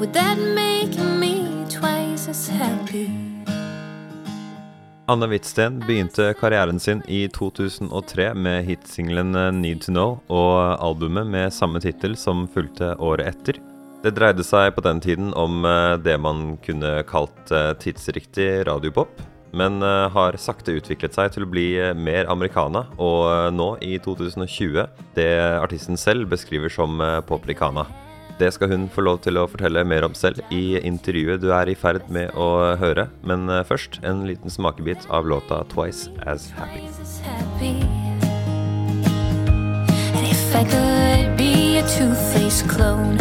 Would 0.00 0.14
that 0.14 0.38
make 0.38 0.96
me 1.20 1.66
twice 1.68 2.30
as 2.30 2.48
happy? 2.48 3.10
Anne 5.06 5.26
Hvitsten 5.28 5.76
begynte 5.84 6.30
karrieren 6.40 6.80
sin 6.80 7.02
i 7.04 7.28
2003 7.28 8.30
med 8.34 8.64
hitsingelen 8.64 9.36
'Need 9.36 9.84
To 9.84 9.92
Know' 9.92 10.16
og 10.32 10.80
albumet 10.80 11.26
med 11.26 11.52
samme 11.52 11.84
tittel 11.84 12.16
som 12.16 12.48
fulgte 12.48 12.94
året 12.96 13.28
etter. 13.28 13.60
Det 14.02 14.16
dreide 14.16 14.40
seg 14.40 14.72
på 14.72 14.80
den 14.80 15.04
tiden 15.04 15.34
om 15.36 15.64
eh, 15.68 16.00
det 16.00 16.16
man 16.16 16.56
kunne 16.64 17.02
kalt 17.04 17.52
eh, 17.52 17.74
tidsriktig 17.76 18.66
radiopop, 18.72 19.20
men 19.52 19.82
eh, 19.84 20.08
har 20.08 20.40
sakte 20.40 20.80
utviklet 20.80 21.12
seg 21.12 21.34
til 21.34 21.44
å 21.44 21.52
bli 21.52 21.76
mer 21.92 22.24
americana, 22.32 22.86
og 22.96 23.52
nå, 23.52 23.74
i 23.84 23.98
2020, 24.00 24.88
det 25.12 25.32
artisten 25.60 26.00
selv 26.00 26.32
beskriver 26.32 26.72
som 26.72 26.96
popricana. 27.28 27.84
Det 28.40 28.48
skal 28.54 28.70
hun 28.72 28.86
få 28.88 29.02
lov 29.04 29.18
til 29.20 29.36
å 29.36 29.44
fortelle 29.52 29.82
mer 29.84 30.06
om 30.06 30.14
selv 30.16 30.40
i 30.48 30.80
intervjuet 30.80 31.42
du 31.42 31.50
er 31.52 31.68
i 31.68 31.76
ferd 31.76 32.06
med 32.08 32.32
å 32.32 32.72
høre. 32.80 33.10
Men 33.20 33.44
eh, 33.52 33.66
først 33.68 33.98
en 34.00 34.22
liten 34.24 34.48
smakebit 34.48 35.04
av 35.12 35.28
låta 35.28 35.60
'Twice 35.68 36.08
As 36.24 36.48
Happy'. 36.56 36.88
If 40.24 40.56
I 40.56 40.64
could 40.64 41.36
be 41.36 41.78
a 41.78 41.84
two-faced 41.84 42.68
clone 42.68 43.19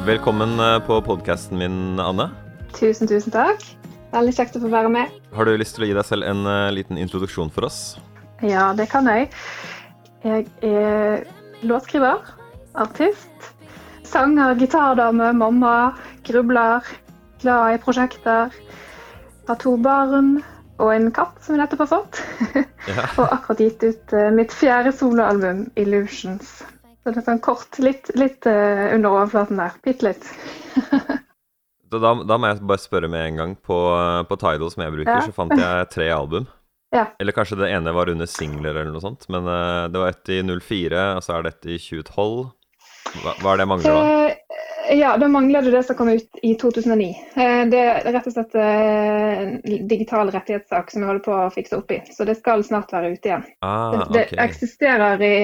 Velkommen 0.00 0.60
eh, 0.60 0.78
på 0.86 0.96
podkasten 1.04 1.58
min, 1.58 2.00
Anne. 2.00 2.30
Tusen, 2.72 3.04
tusen 3.04 3.34
takk. 3.34 3.60
Veldig 4.14 4.32
kjekt 4.32 4.54
å 4.56 4.62
få 4.62 4.70
være 4.72 4.88
med. 4.88 5.12
Har 5.36 5.44
du 5.44 5.52
lyst 5.60 5.76
til 5.76 5.84
å 5.84 5.88
gi 5.90 5.96
deg 5.98 6.06
selv 6.08 6.24
en 6.24 6.40
eh, 6.48 6.70
liten 6.72 6.96
introduksjon 6.96 7.52
for 7.52 7.68
oss? 7.68 7.98
Ja, 8.40 8.70
det 8.72 8.88
kan 8.88 9.10
jeg. 9.12 9.28
Jeg 10.24 10.46
er 10.64 11.26
låtskriver, 11.68 12.32
artist, 12.80 13.50
sanger, 14.08 14.56
gitardame, 14.56 15.34
mamma, 15.36 15.76
grubler, 16.24 16.80
glad 17.44 17.76
i 17.76 17.84
prosjekter. 17.84 18.56
Har 19.52 19.60
to 19.60 19.76
barn 19.84 20.38
og 20.80 20.94
en 20.94 21.12
katt 21.12 21.36
som 21.44 21.58
vi 21.58 21.60
nettopp 21.60 21.84
har 21.84 21.92
fått. 21.92 22.24
Ja. 22.88 23.04
og 23.20 23.26
akkurat 23.28 23.66
gitt 23.68 23.84
ut 23.84 24.16
eh, 24.16 24.32
mitt 24.32 24.56
fjerde 24.56 24.96
soloalbum, 24.96 25.66
'Illusions'. 25.76 26.62
Så 27.00 27.12
det 27.14 27.22
er 27.22 27.26
sånn 27.26 27.42
kort, 27.44 27.78
litt, 27.80 28.10
litt 28.18 28.44
uh, 28.48 28.90
under 28.94 29.14
overflaten 29.14 29.60
der. 29.60 29.76
Bitte 29.86 30.10
litt. 30.12 30.30
Da, 31.90 31.98
da, 31.98 32.36
må 32.38 32.46
jeg 32.46 32.60
bare 32.70 32.78
spørre 32.78 33.08
med 33.10 33.24
en 33.32 33.38
gang. 33.40 33.52
På, 33.66 33.76
på 34.30 34.36
Tidal, 34.38 34.68
som 34.70 34.84
jeg 34.84 34.92
bruker, 34.94 35.10
Ja. 35.10 35.24
så 35.26 35.32
fant 35.34 35.56
jeg 35.58 35.88
tre 35.90 36.10
album. 36.14 36.46
Ja. 36.90 37.04
Eller 37.22 37.30
kanskje 37.30 37.54
det 37.60 37.68
ene 37.70 37.92
var 37.94 38.08
under 38.10 38.26
singler 38.26 38.74
eller 38.74 38.88
noe 38.90 39.02
sånt. 39.02 39.28
Men 39.30 39.44
uh, 39.46 39.86
det 39.90 39.98
var 39.98 40.10
et 40.10 40.30
i 40.34 40.40
04, 40.42 41.02
og 41.18 41.22
så 41.22 41.36
er 41.36 41.44
det 41.46 41.52
et 41.52 41.68
i 41.70 41.76
2012. 41.78 42.48
Hva, 43.22 43.34
hva 43.42 43.52
er 43.52 43.60
det 43.60 43.62
jeg 43.62 43.70
mangler 43.70 43.94
da? 43.94 44.32
Ja, 44.92 45.16
da 45.16 45.28
mangler 45.28 45.62
du 45.62 45.70
det 45.70 45.82
som 45.82 45.96
kom 45.96 46.08
ut 46.08 46.38
i 46.42 46.54
2009. 46.54 47.08
Eh, 47.34 47.66
det 47.70 47.78
er 47.78 48.06
rett 48.10 48.26
og 48.26 48.34
slett 48.34 48.54
eh, 48.58 49.42
en 49.42 49.52
digital 49.88 50.32
rettighetssak 50.34 50.90
som 50.90 51.04
vi 51.04 51.06
holder 51.06 51.22
på 51.22 51.36
å 51.36 51.50
fikse 51.54 51.78
opp 51.78 51.92
i. 51.94 52.00
Så 52.10 52.26
det 52.26 52.34
skal 52.40 52.64
snart 52.66 52.90
være 52.94 53.12
ute 53.14 53.30
igjen. 53.30 53.44
Ah, 53.62 53.94
Det, 53.94 54.24
det 54.32 54.40
eksisterer 54.42 55.22
i 55.22 55.34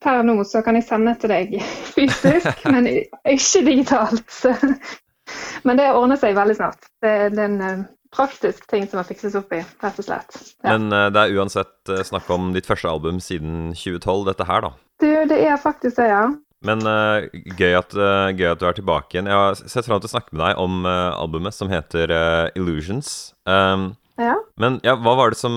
Per 0.00 0.22
nå 0.24 0.38
så 0.48 0.62
kan 0.64 0.78
jeg 0.78 0.86
sende 0.88 1.12
til 1.20 1.32
deg 1.32 1.52
fysisk, 1.96 2.64
men 2.72 2.88
ikke 2.88 3.62
digitalt. 3.68 4.24
Så. 4.32 4.54
Men 5.66 5.80
det 5.80 5.90
ordner 5.92 6.20
seg 6.20 6.36
veldig 6.38 6.56
snart. 6.56 6.88
Det, 7.04 7.12
det 7.36 7.44
er 7.44 7.50
en 7.50 7.60
eh, 7.68 7.84
praktisk 8.16 8.64
ting 8.70 8.88
som 8.88 9.02
må 9.02 9.04
fikses 9.08 9.36
opp 9.36 9.52
i, 9.52 9.60
rett 9.84 10.00
og 10.00 10.08
slett. 10.08 10.40
Ja. 10.64 10.72
Men 10.78 10.88
det 11.12 11.20
er 11.20 11.36
uansett 11.36 11.96
snakk 12.08 12.32
om 12.32 12.54
ditt 12.56 12.68
første 12.68 12.88
album 12.88 13.20
siden 13.20 13.74
2012, 13.76 14.24
dette 14.30 14.48
her, 14.48 14.70
da. 14.70 14.74
Du, 15.02 15.10
det 15.28 15.42
er 15.44 15.60
faktisk 15.60 15.98
det, 16.00 16.08
ja. 16.14 16.24
Men 16.66 16.82
uh, 16.82 17.26
gøy, 17.56 17.76
at, 17.78 17.94
uh, 17.94 18.32
gøy 18.34 18.50
at 18.52 18.62
du 18.62 18.66
er 18.68 18.76
tilbake 18.76 19.16
igjen. 19.16 19.30
Jeg 19.30 19.42
har 19.42 19.60
sett 19.60 19.86
fram 19.86 20.02
til 20.02 20.10
å 20.10 20.14
snakke 20.14 20.34
med 20.34 20.42
deg 20.42 20.62
om 20.62 20.82
uh, 20.88 21.14
albumet 21.14 21.54
som 21.56 21.70
heter 21.72 22.12
Illusions. 22.58 23.32
Um, 23.46 23.94
ja. 24.16 24.32
men 24.56 24.78
ja, 24.86 24.94
hva 24.96 25.12
var 25.18 25.32
det 25.34 25.38
som 25.38 25.56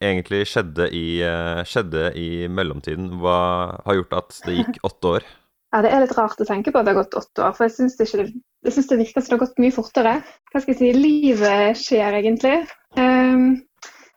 egentlig 0.00 0.46
skjedde 0.48 0.86
i, 0.96 1.20
skjedde 1.68 2.08
i 2.16 2.30
mellomtiden? 2.48 3.10
Hva 3.20 3.40
har 3.84 3.98
gjort 3.98 4.16
at 4.22 4.40
det 4.46 4.56
gikk 4.56 4.80
åtte 4.88 5.14
år? 5.18 5.28
Ja, 5.70 5.82
Det 5.84 5.90
er 5.94 6.02
litt 6.02 6.16
rart 6.16 6.40
å 6.42 6.48
tenke 6.48 6.72
på 6.72 6.80
at 6.80 6.88
det 6.88 6.94
har 6.96 7.02
gått 7.04 7.18
åtte 7.20 7.44
år, 7.46 7.52
for 7.54 7.68
jeg 7.68 7.76
syns 7.76 7.98
det, 8.00 8.08
det, 8.10 8.72
det 8.74 8.98
virker 8.98 9.22
som 9.22 9.28
det 9.28 9.36
har 9.36 9.44
gått 9.44 9.60
mye 9.62 9.74
fortere. 9.76 10.14
Hva 10.50 10.62
skal 10.62 10.74
jeg 10.74 10.80
si, 10.80 10.90
livet 10.96 11.78
skjer 11.78 12.16
egentlig. 12.18 12.56
Um, 12.98 13.60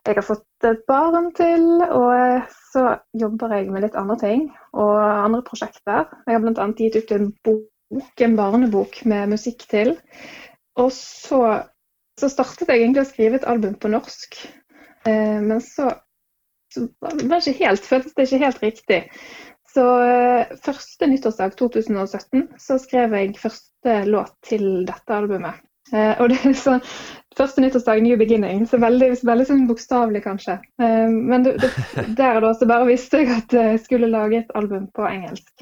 jeg 0.08 0.18
har 0.18 0.26
fått 0.26 0.68
et 0.72 0.82
barn 0.90 1.30
til, 1.38 1.68
og 1.86 2.56
så 2.74 2.88
jobber 3.20 3.54
jeg 3.54 3.70
med 3.70 3.86
litt 3.86 4.00
andre 4.00 4.18
ting 4.22 4.48
og 4.74 4.96
andre 4.98 5.44
prosjekter. 5.46 6.10
Jeg 6.26 6.36
har 6.36 6.42
bl.a. 6.42 6.66
gitt 6.80 6.98
ut 6.98 7.14
en 7.14 7.30
bok, 7.46 8.02
en 8.26 8.40
barnebok 8.40 9.04
med 9.10 9.36
musikk 9.36 9.68
til. 9.70 9.94
Og 10.82 10.90
så, 10.96 11.44
så 12.20 12.32
startet 12.34 12.74
jeg 12.74 12.82
egentlig 12.82 13.06
å 13.06 13.12
skrive 13.12 13.40
et 13.40 13.48
album 13.50 13.78
på 13.78 13.94
norsk, 13.94 14.42
Eh, 15.06 15.42
men 15.42 15.62
så, 15.62 15.92
så 16.74 16.88
var 17.02 17.42
ikke 17.42 17.66
helt, 17.66 17.86
føltes 17.86 18.16
det 18.16 18.28
ikke 18.28 18.46
helt 18.46 18.64
riktig. 18.64 19.02
Så 19.74 19.86
eh, 20.06 20.56
første 20.64 21.10
nyttårsdag 21.10 21.58
2017 21.60 22.48
så 22.62 22.80
skrev 22.82 23.16
jeg 23.18 23.38
første 23.42 24.00
låt 24.08 24.36
til 24.48 24.68
dette 24.88 25.18
albumet. 25.18 25.60
Eh, 25.94 26.14
og 26.22 26.32
det 26.32 26.40
er 26.48 26.56
sånn 26.58 26.84
Første 27.38 27.64
nyttårsdag, 27.64 28.04
new 28.06 28.18
beginning. 28.20 28.66
Så 28.70 28.78
veldig, 28.82 29.10
veldig 29.26 29.46
sånn 29.50 29.66
bokstavelig, 29.70 30.24
kanskje. 30.26 30.60
Eh, 30.82 31.10
men 31.10 31.46
det, 31.48 31.56
det, 31.64 31.72
der 32.20 32.38
og 32.38 32.48
da 32.48 32.54
så 32.58 32.70
bare 32.70 32.90
visste 32.92 33.24
jeg 33.24 33.32
at 33.34 33.58
jeg 33.58 33.82
skulle 33.86 34.12
lage 34.12 34.44
et 34.44 34.54
album 34.58 34.90
på 34.94 35.08
engelsk. 35.10 35.54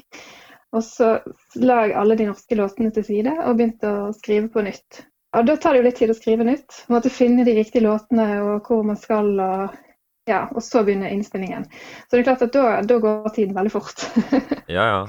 Og 0.72 0.84
så 0.84 1.14
la 1.60 1.82
jeg 1.84 1.96
alle 2.00 2.16
de 2.16 2.28
norske 2.30 2.56
låtene 2.56 2.92
til 2.96 3.04
side 3.04 3.32
og 3.44 3.56
begynte 3.58 3.88
å 3.92 4.12
skrive 4.16 4.48
på 4.52 4.64
nytt. 4.64 5.02
Og 5.36 5.48
da 5.48 5.56
tar 5.56 5.74
det 5.74 5.80
jo 5.80 5.86
litt 5.86 5.98
tid 6.00 6.12
å 6.12 6.16
skrive 6.16 6.44
nytt. 6.44 6.82
Måtte 6.92 7.12
finne 7.12 7.44
de 7.48 7.56
riktige 7.56 7.84
låtene 7.86 8.28
og 8.42 8.68
hvor 8.68 8.84
man 8.84 9.00
skal. 9.00 9.32
og 9.40 9.80
ja, 10.28 10.44
og 10.54 10.62
så 10.62 10.84
begynner 10.86 11.10
innspillingen. 11.10 11.64
Så 12.06 12.14
det 12.14 12.20
er 12.20 12.26
klart 12.28 12.44
at 12.46 12.54
da, 12.54 12.66
da 12.86 12.98
går 13.02 13.32
tiden 13.34 13.56
veldig 13.56 13.72
fort. 13.74 14.04
Ja, 14.72 14.84
ja. 14.86 15.00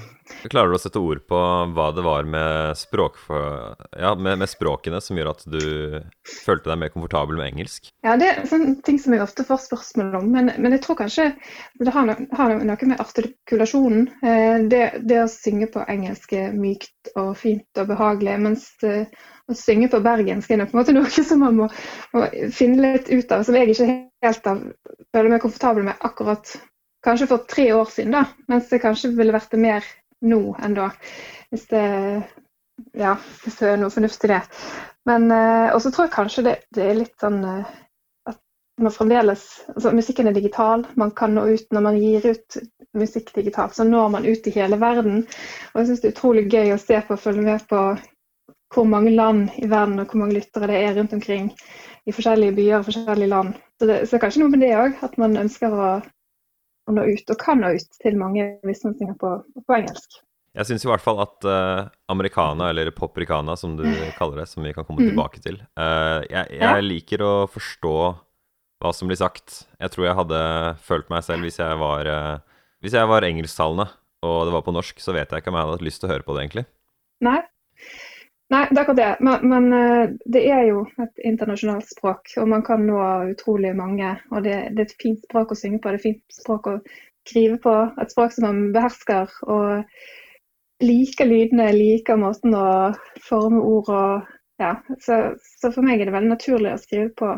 Klarer 0.52 0.72
du 0.72 0.78
å 0.78 0.82
sette 0.82 1.02
ord 1.02 1.24
på 1.30 1.40
hva 1.76 1.90
det 1.96 2.04
var 2.06 2.28
med, 2.30 2.78
språk 2.80 3.20
ja, 3.30 4.14
med, 4.16 4.40
med 4.42 4.50
språkene 4.50 5.02
som 5.04 5.20
gjør 5.20 5.34
at 5.34 5.44
du 5.50 5.64
følte 6.46 6.72
deg 6.72 6.80
mer 6.82 6.94
komfortabel 6.94 7.40
med 7.40 7.54
engelsk? 7.54 7.92
ja, 8.04 8.16
det 8.20 8.30
er 8.30 8.48
sånne 8.50 8.76
ting 8.86 8.98
som 9.00 9.16
jeg 9.16 9.24
ofte 9.24 9.46
får 9.48 9.62
spørsmål 9.66 10.18
om, 10.20 10.32
men, 10.34 10.52
men 10.60 10.76
jeg 10.76 10.84
tror 10.84 11.00
kanskje 11.00 11.30
det 11.80 11.94
har, 11.94 12.08
no, 12.08 12.16
har 12.38 12.56
noe 12.56 12.90
med 12.90 13.02
artikulasjonen. 13.02 14.10
Eh, 14.24 14.66
det, 14.72 14.84
det 15.08 15.22
å 15.24 15.30
synge 15.32 15.70
på 15.74 15.86
engelsk 15.88 16.36
er 16.38 16.58
mykt 16.58 17.14
og 17.16 17.32
fint 17.40 17.82
og 17.82 17.90
behagelig, 17.92 18.36
mens 18.44 18.68
eh, 18.88 19.08
å 19.50 19.56
synge 19.58 19.90
på 19.92 20.02
bergensk 20.04 20.52
er 20.52 20.66
på 20.66 20.76
en 20.76 20.82
måte 20.82 20.96
noe 20.98 21.10
som 21.14 21.42
man 21.44 21.58
må, 21.64 21.70
må 22.16 22.28
finne 22.56 22.94
litt 22.98 23.12
ut 23.12 23.32
av, 23.32 23.46
som 23.48 23.58
jeg 23.58 23.74
ikke 23.74 23.90
helt 24.26 24.52
av, 24.52 24.62
føler 25.16 25.36
meg 25.36 25.44
komfortabel 25.44 25.88
med 25.90 26.06
akkurat 26.06 26.56
kanskje 27.04 27.28
for 27.28 27.44
tre 27.50 27.68
år 27.76 27.90
siden, 27.92 28.16
da, 28.16 28.26
mens 28.52 28.70
det 28.72 28.80
kanskje 28.84 29.12
ville 29.18 29.36
vært 29.36 29.52
det 29.52 29.60
mer 29.60 29.88
nå 30.24 30.42
ennå. 30.64 30.90
Hvis 31.54 31.68
det, 31.72 31.84
ja, 32.98 33.16
hvis 33.44 33.60
det 33.60 33.70
er 33.70 33.80
noe 33.82 33.94
fornuftig 33.94 34.30
i 34.30 34.34
det. 34.34 34.42
Men 35.10 35.32
eh, 35.36 35.70
også 35.76 35.92
tror 35.92 36.08
jeg 36.08 36.16
kanskje 36.16 36.46
det, 36.48 36.58
det 36.76 36.86
er 36.88 37.00
litt 37.02 37.16
sånn 37.22 37.42
eh, 37.44 37.74
at 38.30 38.40
man 38.82 38.96
fremdeles 38.96 39.44
altså 39.74 39.92
Musikken 39.96 40.32
er 40.32 40.38
digital. 40.38 40.88
Man 41.00 41.12
kan 41.18 41.36
nå 41.36 41.46
ut 41.52 41.76
når 41.76 41.86
man 41.90 42.00
gir 42.00 42.30
ut 42.32 42.60
musikk 42.94 43.34
digitalt, 43.36 43.76
så 43.76 43.86
når 43.88 44.10
man 44.14 44.26
ut 44.26 44.48
i 44.48 44.56
hele 44.56 44.80
verden. 44.80 45.24
Og 45.74 45.82
jeg 45.82 45.90
syns 45.90 46.04
det 46.04 46.12
er 46.12 46.16
utrolig 46.18 46.48
gøy 46.54 46.74
å 46.74 46.82
se 46.82 47.00
på 47.02 47.18
og 47.18 47.24
følge 47.24 47.46
med 47.46 47.68
på 47.70 47.84
hvor 48.74 48.88
mange 48.90 49.14
land 49.14 49.50
i 49.62 49.70
verden 49.70 50.00
og 50.02 50.10
hvor 50.10 50.24
mange 50.24 50.40
lyttere 50.40 50.70
det 50.72 50.80
er 50.82 50.96
rundt 50.98 51.14
omkring 51.14 51.52
i 52.06 52.14
forskjellige 52.16 52.56
byer 52.58 52.80
og 52.80 52.88
forskjellige 52.88 53.32
land. 53.32 53.54
Så 53.80 53.90
det, 53.90 54.00
så 54.10 54.20
kanskje 54.22 54.44
noe 54.44 54.54
med 54.54 54.64
det 54.64 54.74
òg, 54.78 54.98
at 55.06 55.18
man 55.22 55.38
ønsker 55.40 55.74
å, 55.74 55.90
å 56.88 56.94
nå 56.96 57.04
ut, 57.08 57.30
og 57.32 57.38
kan 57.40 57.62
nå 57.64 57.70
ut 57.78 57.98
til 58.04 58.18
mange 58.20 58.46
hvis 58.68 58.84
man 58.86 58.96
synger 59.00 59.16
på, 59.22 59.32
på 59.68 59.76
engelsk. 59.78 60.20
Jeg 60.54 60.68
syns 60.70 60.84
i 60.86 60.90
hvert 60.92 61.02
fall 61.02 61.18
at 61.24 61.46
uh, 61.50 61.88
americana, 62.14 62.68
eller 62.70 62.92
popricana 62.94 63.56
som 63.58 63.74
du 63.80 63.84
kaller 64.20 64.44
det, 64.44 64.48
som 64.52 64.62
vi 64.66 64.74
kan 64.76 64.86
komme 64.86 65.02
Mm. 65.02 65.10
tilbake 65.14 65.42
til 65.42 65.58
uh, 65.80 66.22
jeg, 66.30 66.46
Ja. 66.60 66.76
jeg 66.76 66.84
liker 66.86 67.24
å 67.26 67.34
forstå 67.50 67.96
hva 68.84 68.92
som 68.94 69.08
blir 69.08 69.18
sagt. 69.18 69.64
Jeg 69.80 69.90
tror 69.94 70.06
jeg 70.10 70.16
hadde 70.20 70.42
følt 70.84 71.10
meg 71.10 71.24
selv 71.24 71.42
hvis 71.48 71.58
jeg 71.62 71.78
var 71.80 72.06
uh, 72.06 72.38
Hvis 72.84 72.94
jeg 73.00 73.08
var 73.08 73.24
engelsktalende 73.24 73.88
og 74.24 74.46
det 74.48 74.54
var 74.54 74.62
på 74.64 74.72
norsk, 74.76 75.00
så 75.04 75.12
vet 75.16 75.32
jeg 75.32 75.42
ikke 75.42 75.52
om 75.52 75.56
jeg 75.58 75.66
hadde 75.66 75.76
hatt 75.78 75.84
lyst 75.88 76.00
til 76.04 76.08
å 76.08 76.14
høre 76.14 76.24
på 76.24 76.36
det, 76.36 76.44
egentlig. 76.46 76.66
Nei. 77.24 77.40
Nei, 78.54 78.66
det 78.70 78.78
er 78.78 78.82
akkurat 78.84 79.00
det. 79.00 79.12
Men, 79.26 79.46
men 79.50 79.74
eh, 79.74 80.12
det 80.36 80.44
er 80.52 80.68
jo 80.68 80.84
et 81.02 81.24
internasjonalt 81.26 81.88
språk, 81.90 82.36
og 82.38 82.50
man 82.52 82.66
kan 82.66 82.84
nå 82.86 83.00
utrolig 83.32 83.72
mange. 83.78 84.12
Og 84.32 84.44
det, 84.46 84.60
det 84.76 84.84
er 84.84 84.92
et 84.92 85.02
fint 85.02 85.24
språk 85.26 85.56
å 85.56 85.58
synge 85.58 85.80
på, 85.82 85.90
det 85.90 85.98
er 85.98 86.02
et 86.02 86.08
fint 86.10 86.38
språk 86.42 86.70
å 86.70 86.76
skrive 87.30 87.58
på. 87.64 87.74
Et 88.04 88.14
språk 88.14 88.36
som 88.36 88.46
man 88.50 88.62
behersker. 88.76 89.34
Og 89.48 90.84
liker 90.84 91.30
lydene, 91.30 91.72
liker 91.74 92.20
måten 92.20 92.56
å 92.58 92.68
forme 93.24 93.64
ord 93.64 93.92
og 93.94 94.32
ja, 94.62 94.76
så, 95.02 95.20
så, 95.42 95.72
for 95.72 95.82
meg 95.86 96.02
er 96.02 96.10
det 96.10 96.16
veldig 96.16 96.36
naturlig 96.36 96.74
å 96.74 96.82
skrive 96.82 97.10
på, 97.18 97.30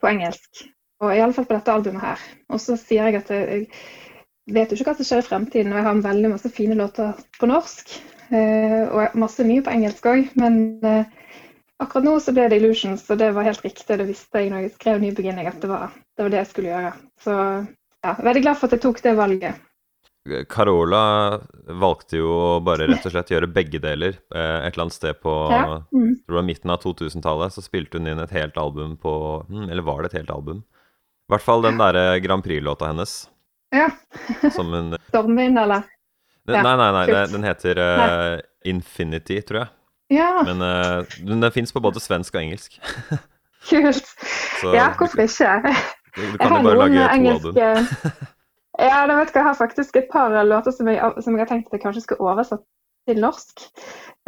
på 0.00 0.10
engelsk. 0.10 0.64
Og 1.02 1.14
iallfall 1.14 1.46
på 1.48 1.56
dette 1.56 1.72
albumet 1.72 2.04
her. 2.04 2.24
Og 2.52 2.60
så 2.62 2.76
sier 2.80 3.08
jeg 3.08 3.22
at 3.22 3.32
jeg, 3.32 3.68
vet 4.54 4.70
jo 4.70 4.76
ikke 4.76 4.90
hva 4.90 4.98
som 4.98 5.08
skjer 5.08 5.22
i 5.22 5.26
fremtiden, 5.26 5.72
og 5.72 5.80
jeg 5.80 5.88
har 5.88 6.02
veldig 6.04 6.34
masse 6.34 6.52
fine 6.52 6.76
låter 6.78 7.16
på 7.40 7.48
norsk. 7.48 7.94
Eh, 8.30 8.80
og 8.88 9.18
masse 9.20 9.44
mye 9.46 9.64
på 9.64 9.72
engelsk 9.74 10.06
òg. 10.08 10.32
Men 10.40 10.56
eh, 10.86 11.04
akkurat 11.82 12.06
nå 12.06 12.16
så 12.22 12.34
ble 12.36 12.48
det 12.50 12.62
Illusions, 12.62 13.04
og 13.10 13.20
det 13.20 13.32
var 13.36 13.48
helt 13.48 13.64
riktig. 13.66 13.98
Det 14.00 14.08
visste 14.08 14.42
jeg 14.42 14.52
når 14.52 14.66
jeg 14.66 14.74
skrev 14.78 15.02
Ny 15.02 15.12
beginning 15.16 15.50
at 15.50 15.60
det 15.62 15.70
var, 15.70 15.94
det 16.16 16.26
var 16.26 16.34
det 16.34 16.42
jeg 16.42 16.50
skulle 16.52 16.72
gjøre. 16.72 16.96
Så 17.24 17.36
ja, 18.04 18.16
veldig 18.20 18.44
glad 18.44 18.60
for 18.60 18.68
at 18.68 18.76
jeg 18.76 18.84
tok 18.84 19.00
det 19.04 19.16
valget. 19.18 19.62
Carola 20.48 21.36
valgte 21.68 22.16
jo 22.16 22.30
å 22.32 22.60
bare 22.64 22.86
rett 22.88 23.04
og 23.04 23.12
slett 23.12 23.32
gjøre 23.34 23.50
begge 23.52 23.80
deler. 23.82 24.16
Eh, 24.32 24.60
et 24.64 24.72
eller 24.72 24.86
annet 24.86 24.96
sted 24.96 25.18
på 25.20 25.32
ja. 25.52 25.82
mm. 25.92 26.24
tror 26.24 26.40
jeg, 26.40 26.48
midten 26.48 26.72
av 26.72 26.80
2000-tallet 26.84 27.52
så 27.52 27.64
spilte 27.64 28.00
hun 28.00 28.08
inn 28.08 28.22
et 28.22 28.32
helt 28.32 28.56
album 28.60 28.96
på 29.00 29.12
hmm, 29.50 29.68
Eller 29.68 29.84
var 29.84 30.00
det 30.00 30.12
et 30.12 30.22
helt 30.22 30.32
album? 30.32 30.62
I 31.28 31.34
hvert 31.34 31.44
fall 31.44 31.64
den 31.64 31.80
derre 31.80 32.20
Grand 32.24 32.44
Prix-låta 32.44 32.88
hennes. 32.88 33.26
Ja. 33.74 33.90
som 34.54 34.72
hun 34.72 34.96
Stormvind, 35.10 35.60
eller? 35.60 35.84
Den, 36.48 36.60
nei, 36.60 36.74
nei, 36.76 36.90
nei. 36.92 37.04
Den, 37.08 37.32
den 37.32 37.46
heter 37.48 37.80
uh, 37.80 38.38
Infinity, 38.68 39.40
tror 39.48 39.62
jeg. 39.62 39.72
Ja. 40.18 40.30
Men 40.44 40.60
uh, 40.60 41.16
den, 41.18 41.40
den 41.40 41.52
fins 41.54 41.72
på 41.72 41.80
både 41.80 42.02
svensk 42.04 42.36
og 42.36 42.42
engelsk. 42.42 42.76
Kult. 43.70 44.10
Så, 44.60 44.74
ja, 44.76 44.90
hvorfor 44.98 45.24
ikke? 45.24 45.72
Du, 46.14 46.20
du 46.20 46.38
kan 46.38 46.52
jo 46.58 46.62
bare 46.68 46.78
lage 46.82 47.00
to 47.00 47.14
engelske... 47.14 47.48
album. 47.48 48.28
ja, 48.88 49.00
det 49.08 49.16
vet 49.16 49.32
jeg, 49.32 49.40
jeg 49.40 49.48
har 49.48 49.58
faktisk 49.58 49.96
et 49.96 50.12
par 50.12 50.36
låter 50.44 50.76
som 50.76 50.88
jeg, 50.92 51.12
som 51.24 51.36
jeg 51.36 51.46
har 51.46 51.50
tenkt 51.50 51.72
at 51.72 51.78
jeg 51.78 51.84
kanskje 51.86 52.04
skulle 52.04 52.28
oversatt 52.28 52.64
til 53.08 53.20
norsk. 53.20 53.64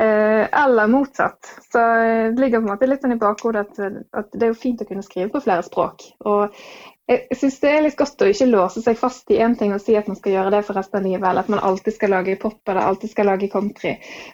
Eh, 0.00 0.44
eller 0.62 0.86
motsatt. 0.92 1.52
Så 1.72 1.80
det 1.80 2.40
ligger 2.40 2.60
på 2.60 2.66
en 2.66 2.72
måte 2.74 2.88
litt 2.88 3.04
sånn 3.04 3.16
i 3.16 3.20
bakhodet 3.20 3.64
at, 3.64 4.02
at, 4.12 4.28
det 4.34 4.48
er 4.48 4.52
jo 4.52 4.58
fint 4.60 4.82
å 4.82 4.88
kunne 4.88 5.04
skrive 5.04 5.30
på 5.32 5.44
flere 5.44 5.64
språk. 5.64 6.04
Og 6.28 6.56
jeg 7.06 7.38
syns 7.38 7.60
det 7.62 7.70
er 7.70 7.84
litt 7.84 7.98
godt 7.98 8.22
å 8.24 8.28
ikke 8.32 8.48
låse 8.50 8.80
seg 8.82 8.96
fast 8.98 9.30
i 9.30 9.38
én 9.42 9.54
ting 9.58 9.70
og 9.74 9.82
si 9.82 9.94
at 9.98 10.08
man 10.10 10.18
skal 10.18 10.32
gjøre 10.32 10.52
det 10.56 10.62
for 10.66 10.78
resten 10.78 10.98
av 10.98 11.04
livet, 11.06 11.26
eller 11.28 11.44
at 11.44 11.52
man 11.52 11.62
alltid 11.68 11.94
skal 11.94 12.10
lage 12.16 12.34
pop 12.42 12.58
eller 12.66 12.82
alltid 12.82 13.12
skal 13.12 13.30
lage 13.30 13.50
country. 13.52 13.92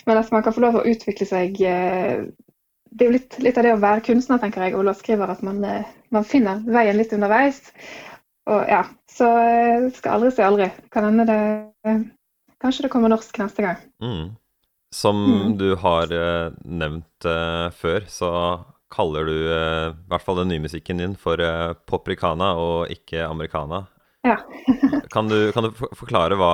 Men 0.08 0.20
at 0.20 0.32
man 0.32 0.44
kan 0.46 0.56
få 0.56 0.64
lov 0.64 0.78
å 0.80 0.86
utvikle 0.88 1.28
seg 1.28 1.60
eh, 1.68 2.24
Det 2.92 3.04
er 3.04 3.10
jo 3.10 3.16
litt, 3.18 3.36
litt 3.44 3.58
av 3.60 3.64
det 3.64 3.74
å 3.76 3.82
være 3.82 4.04
kunstner, 4.04 4.40
tenker 4.40 4.66
jeg, 4.66 4.76
og 4.76 4.84
låtskriver, 4.88 5.30
at 5.32 5.44
man, 5.44 5.60
eh, 5.64 5.92
man, 6.12 6.24
finner 6.28 6.64
veien 6.64 6.96
litt 6.96 7.12
underveis. 7.12 7.60
Og 8.48 8.68
ja, 8.68 8.82
Så 9.08 9.28
eh, 9.28 9.86
skal 9.96 10.16
aldri 10.16 10.32
si 10.32 10.44
aldri. 10.44 10.68
Kan 10.92 11.08
hende 11.10 11.28
det 11.28 11.96
Kanskje 12.62 12.84
det 12.86 12.92
kommer 12.92 13.10
norsk 13.10 13.40
neste 13.40 13.64
gang. 13.64 13.78
Mm. 14.04 14.36
Som 14.94 15.24
mm. 15.24 15.54
du 15.58 15.72
har 15.82 16.12
nevnt 16.62 17.26
før, 17.74 18.04
så 18.06 18.28
kaller 18.92 19.28
du 19.28 19.36
uh, 19.48 19.88
i 19.92 20.10
hvert 20.12 20.24
fall 20.24 20.42
den 20.42 20.52
nye 20.52 20.62
musikken 20.64 21.00
din 21.00 21.16
for 21.18 21.40
uh, 21.40 21.72
popricana 21.88 22.52
og 22.60 22.92
ikke 22.92 23.24
americana. 23.26 23.86
Ja. 24.26 24.36
kan, 25.14 25.30
du, 25.30 25.50
kan, 25.54 25.66
du, 25.66 25.72
forklare 25.98 26.38
hva, 26.38 26.52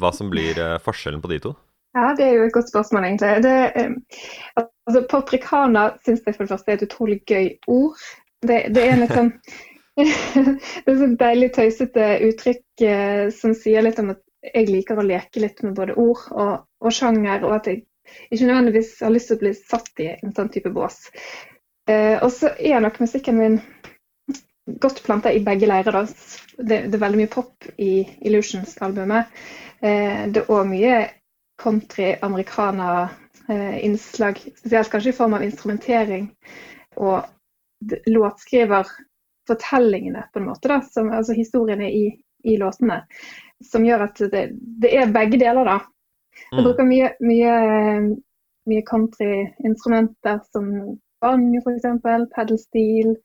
hva 0.00 0.12
som 0.14 0.30
blir 0.32 0.58
uh, 0.60 0.76
forskjellen 0.84 1.24
på 1.24 1.32
de 1.32 1.40
to? 1.48 1.54
Ja, 1.96 2.12
Det 2.14 2.26
er 2.26 2.36
jo 2.36 2.46
et 2.46 2.54
godt 2.54 2.68
spørsmål, 2.70 3.08
egentlig. 3.08 3.42
Det, 3.42 3.56
altså, 4.60 5.02
popricana 5.10 5.88
syns 6.04 6.22
jeg 6.26 6.36
for 6.36 6.44
det 6.44 6.52
første 6.52 6.70
er 6.70 6.78
et 6.78 6.86
utrolig 6.86 7.18
gøy 7.26 7.48
ord. 7.66 8.04
Det, 8.44 8.60
det 8.76 8.84
er 8.84 9.00
litt 9.00 9.16
sånn 9.16 9.32
det 9.98 10.92
er 10.92 11.00
et 11.08 11.14
deilig 11.18 11.48
tøysete 11.56 12.04
uttrykk 12.28 12.84
som 13.34 13.50
sier 13.58 13.82
litt 13.82 13.98
om 13.98 14.12
at 14.12 14.20
jeg 14.46 14.68
liker 14.70 15.00
å 15.00 15.06
leke 15.08 15.42
litt 15.42 15.58
med 15.64 15.74
både 15.74 15.96
ord 15.98 16.20
og, 16.30 16.52
og 16.78 16.94
sjanger, 16.94 17.42
og 17.42 17.56
at 17.56 17.66
jeg 17.66 17.82
ikke 18.30 18.46
nødvendigvis 18.46 18.92
har 19.02 19.12
lyst 19.12 19.32
til 19.32 19.38
å 19.38 19.42
bli 19.42 19.54
satt 19.58 20.02
i 20.04 20.12
en 20.14 20.36
sånn 20.36 20.52
type 20.54 20.70
bås. 20.74 21.00
Eh, 21.88 22.22
og 22.22 22.32
så 22.32 22.48
er 22.58 22.80
nok 22.84 23.00
musikken 23.00 23.38
min 23.38 23.60
godt 24.80 25.04
planta 25.04 25.32
i 25.32 25.44
begge 25.44 25.66
leirer. 25.66 26.06
Det, 26.58 26.86
det, 26.90 26.94
er 26.94 27.00
veldig 27.00 27.18
mye 27.22 27.32
pop 27.32 27.64
i 27.80 28.08
Illusions-albumet. 28.28 29.24
Eh, 29.80 30.28
det 30.28 30.40
er 30.42 30.50
òg 30.52 30.66
mye 30.68 31.10
country, 31.58 32.14
americana-innslag, 32.22 34.36
eh, 34.36 34.52
spesielt 34.60 34.90
kanskje 34.92 35.10
i 35.14 35.16
form 35.16 35.34
av 35.38 35.44
instrumentering. 35.46 36.28
Og 36.96 37.22
låtskriver 38.06 38.86
fortellingene, 39.48 40.28
på 40.32 40.38
en 40.38 40.48
måte, 40.50 40.68
da, 40.68 40.80
som, 40.84 41.10
altså 41.14 41.32
historiene 41.32 41.90
i, 41.90 42.22
i, 42.44 42.56
låtene. 42.60 43.02
Som 43.64 43.86
gjør 43.86 44.00
at 44.10 44.16
det, 44.32 44.48
det 44.82 44.90
er 44.98 45.14
begge 45.14 45.38
deler, 45.40 45.64
da. 45.64 45.78
Jeg 46.50 46.60
mm. 46.60 46.64
bruker 46.66 46.84
mye, 46.86 47.08
mye, 47.24 47.54
mye 48.68 48.82
countryinstrumenter 48.86 50.38
som 50.52 50.98
banjo 51.24 51.62
f.eks., 51.64 51.88
pedalstil. 52.34 53.16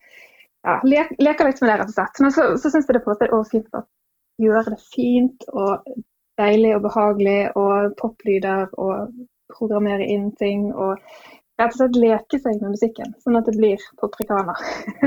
Ja, 0.64 0.78
le 0.86 1.04
leker 1.20 1.50
litt 1.50 1.60
med 1.60 1.70
det, 1.70 1.78
rett 1.82 1.92
og 1.92 1.96
slett. 1.98 2.24
Men 2.24 2.34
så, 2.34 2.48
så 2.58 2.72
syns 2.72 2.88
jeg 2.88 2.96
det 2.96 3.04
på 3.04 3.12
en 3.12 3.18
måte 3.18 3.28
er 3.28 3.48
fint 3.50 3.78
å 3.78 3.84
gjøre 4.42 4.74
det 4.74 4.80
fint 4.90 5.46
og 5.52 5.94
deilig 6.40 6.74
og 6.78 6.84
behagelig, 6.88 7.38
og 7.54 7.94
poplyder 8.00 8.72
og 8.80 9.12
programmere 9.54 10.06
inn 10.10 10.32
ting. 10.40 10.72
og 10.72 10.98
rett 11.60 11.74
og 11.74 11.78
slett 11.78 11.98
leke 12.00 12.40
seg 12.42 12.62
med 12.62 12.74
musikken, 12.74 13.14
sånn 13.22 13.38
at 13.38 13.48
det 13.48 13.56
blir 13.58 13.82
poprikaner. 14.00 14.58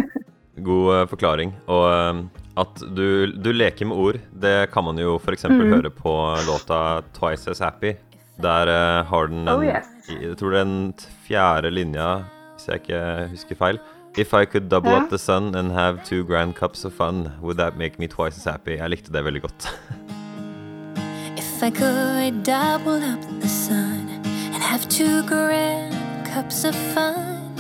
God 0.68 0.92
uh, 0.94 1.04
forklaring. 1.12 1.52
Og 1.70 1.84
uh, 1.92 2.22
at 2.58 2.82
du, 2.98 3.34
du, 3.36 3.52
leker 3.54 3.90
med 3.90 4.00
ord, 4.02 4.22
det 4.32 4.70
kan 4.74 4.88
man 4.88 4.98
jo 5.02 5.18
f.eks. 5.20 5.46
Mm. 5.52 5.66
høre 5.76 5.92
på 5.94 6.14
låta 6.48 7.02
'Twice 7.14 7.52
As 7.52 7.62
Happy'. 7.62 7.98
Der 8.42 8.70
uh, 8.70 9.06
har 9.10 9.28
den 9.28 9.48
en, 9.48 9.50
oh, 9.50 9.66
yes. 9.66 9.88
jeg 10.10 10.38
tror 10.38 10.54
den 10.54 10.94
fjerde 11.26 11.72
linja 11.74 12.24
hvis 12.68 12.90
jeg 12.90 12.92
ikke 12.92 13.30
husker 13.30 13.56
feil. 13.56 13.80
If 14.18 14.34
I 14.34 14.46
could 14.46 14.70
double 14.70 14.92
ja. 14.92 15.04
up 15.04 15.10
the 15.10 15.18
sun 15.18 15.56
and 15.56 15.72
have 15.72 16.04
two 16.04 16.24
grand 16.24 16.56
cups 16.56 16.86
of 16.86 16.94
fun, 16.94 17.32
would 17.42 17.58
that 17.58 17.78
make 17.78 18.00
me 18.00 18.08
twice 18.08 18.38
as 18.38 18.44
happy? 18.44 18.72
Jeg 18.78 18.90
likte 18.90 19.14
det 19.14 19.26
veldig 19.26 19.42
godt. 19.42 19.68
If 21.38 21.64
I 21.64 21.70
could 21.70 22.44
double 22.44 23.02
up 23.14 23.22
the 23.42 23.48
sun 23.48 24.10
and 24.54 24.64
have 24.64 24.90
two 24.90 25.24
grand 25.28 25.94
cups 26.26 26.66
of 26.66 26.76
fun, 26.76 27.54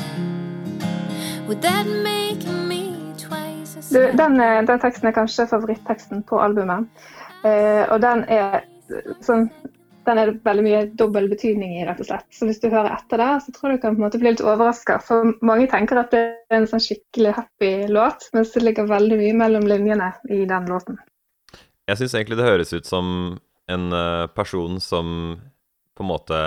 would 1.47 1.61
that 1.61 1.85
make 1.85 2.43
me 2.67 3.13
twice 3.17 3.77
as 3.77 3.91
happy? 3.91 4.17
Den, 4.17 4.41
eh, 4.41 4.67
den 4.67 4.79
teksten 4.79 5.07
er 5.07 5.11
kanskje 5.11 5.47
favoritteksten 5.47 6.23
på 6.23 6.39
albumet. 6.39 6.87
Uh, 7.43 7.85
og 7.93 8.01
den 8.01 8.25
er 8.27 8.61
sånn 9.21 9.49
den 10.07 10.21
er 10.21 10.29
det 10.31 10.45
veldig 10.45 10.63
mye 10.65 10.83
dobbel 10.99 11.27
betydning 11.31 11.75
i, 11.77 11.83
rett 11.87 11.99
og 12.03 12.07
slett. 12.09 12.27
Så 12.33 12.47
hvis 12.47 12.61
du 12.63 12.69
hører 12.71 12.93
etter 12.93 13.21
det, 13.21 13.29
så 13.43 13.53
tror 13.55 13.71
jeg 13.71 13.79
du 13.79 13.83
kan 13.83 13.97
på 13.97 14.01
en 14.01 14.05
måte 14.07 14.21
bli 14.21 14.31
litt 14.31 14.43
overraska. 14.43 14.99
For 15.03 15.33
mange 15.45 15.67
tenker 15.71 15.99
at 16.01 16.13
det 16.15 16.23
er 16.47 16.61
en 16.61 16.69
sånn 16.69 16.83
skikkelig 16.83 17.35
happy 17.37 17.71
låt, 17.91 18.29
mens 18.35 18.53
det 18.55 18.63
ligger 18.63 18.89
veldig 18.89 19.19
mye 19.19 19.35
mellom 19.43 19.67
linjene 19.69 20.13
i 20.31 20.45
den 20.49 20.71
låten. 20.71 20.99
Jeg 21.87 21.99
syns 21.99 22.15
egentlig 22.17 22.39
det 22.39 22.47
høres 22.49 22.73
ut 22.75 22.87
som 22.87 23.11
en 23.71 23.85
eh, 23.95 24.25
person 24.35 24.79
som 24.83 25.37
på 25.97 26.05
en 26.05 26.11
måte 26.11 26.41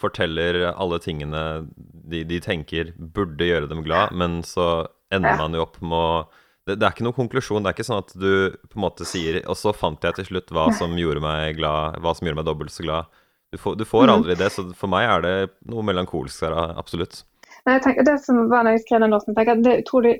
forteller 0.00 0.62
alle 0.70 1.00
tingene 1.04 1.42
de, 1.76 2.22
de 2.24 2.38
tenker 2.40 2.94
burde 2.96 3.44
gjøre 3.44 3.68
dem 3.68 3.82
glad, 3.84 4.14
men 4.16 4.40
så 4.46 4.86
ender 5.12 5.36
man 5.36 5.56
jo 5.56 5.66
opp 5.66 5.76
med 5.82 5.96
å 5.96 6.22
det, 6.68 6.76
det, 6.76 6.84
er 6.84 6.92
ikke 6.92 7.06
noen 7.06 7.16
konklusjon. 7.16 7.64
Det 7.64 7.70
er 7.70 7.78
ikke 7.78 7.88
sånn 7.88 8.02
at 8.02 8.12
du 8.14 8.30
på 8.68 8.76
en 8.76 8.84
måte 8.84 9.06
sier 9.08 9.40
Og 9.48 9.56
så 9.58 9.72
fant 9.76 10.04
jeg 10.04 10.18
til 10.18 10.28
slutt 10.28 10.52
hva 10.54 10.68
som 10.76 10.92
gjorde 10.98 11.22
meg 11.24 11.56
glad, 11.58 11.96
hva 12.04 12.12
som 12.16 12.28
gjorde 12.28 12.42
meg 12.42 12.48
dobbelt 12.50 12.74
så 12.74 12.84
glad. 12.86 13.20
Du 13.50 13.58
får, 13.58 13.78
du 13.80 13.84
får 13.88 14.04
mhm. 14.06 14.14
aldri 14.14 14.36
det, 14.38 14.50
så 14.54 14.66
for 14.78 14.92
meg 14.92 15.08
er 15.10 15.24
det 15.24 15.34
noe 15.72 15.82
melankolsk 15.86 16.44
her, 16.46 16.54
absolutt. 16.78 17.24
Jeg 17.66 17.82
tenker, 17.84 18.06
det 18.06 18.20
som 18.22 18.44
var 18.48 18.64
når 18.64 18.78
jeg 18.78 18.84
skrev 18.84 19.02
den 19.04 19.14
låten, 19.14 19.36
tenker 19.36 19.58
det 19.60 19.72
er 19.72 19.82
utrolig 19.82 20.12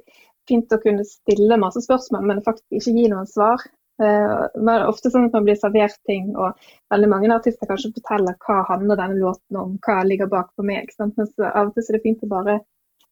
fint 0.50 0.72
å 0.74 0.80
kunne 0.82 1.04
stille 1.06 1.60
masse 1.60 1.82
spørsmål, 1.84 2.24
men 2.26 2.42
faktisk 2.44 2.80
ikke 2.80 2.96
gi 2.96 3.06
noen 3.12 3.28
svar. 3.30 3.62
Uh, 4.00 4.48
men 4.56 4.86
ofte 4.88 5.12
sånn 5.12 5.28
at 5.28 5.34
man 5.36 5.46
blir 5.46 5.58
servert 5.60 5.98
ting, 6.08 6.32
og 6.34 6.56
veldig 6.92 7.10
mange 7.12 7.30
artister 7.34 7.68
kanskje 7.68 7.92
forteller 7.98 8.36
hva 8.46 8.62
handler 8.70 8.98
denne 8.98 9.20
låten 9.20 9.58
om, 9.60 9.74
hva 9.84 10.00
ligger 10.08 10.30
bak 10.32 10.50
for 10.56 10.66
meg. 10.66 10.90
Sant? 10.96 11.16
Men 11.20 11.28
så, 11.30 11.46
av 11.50 11.68
og 11.68 11.76
til 11.76 11.86
er 11.86 11.98
det 11.98 12.04
fint 12.06 12.24
å 12.26 12.30
bare 12.30 12.58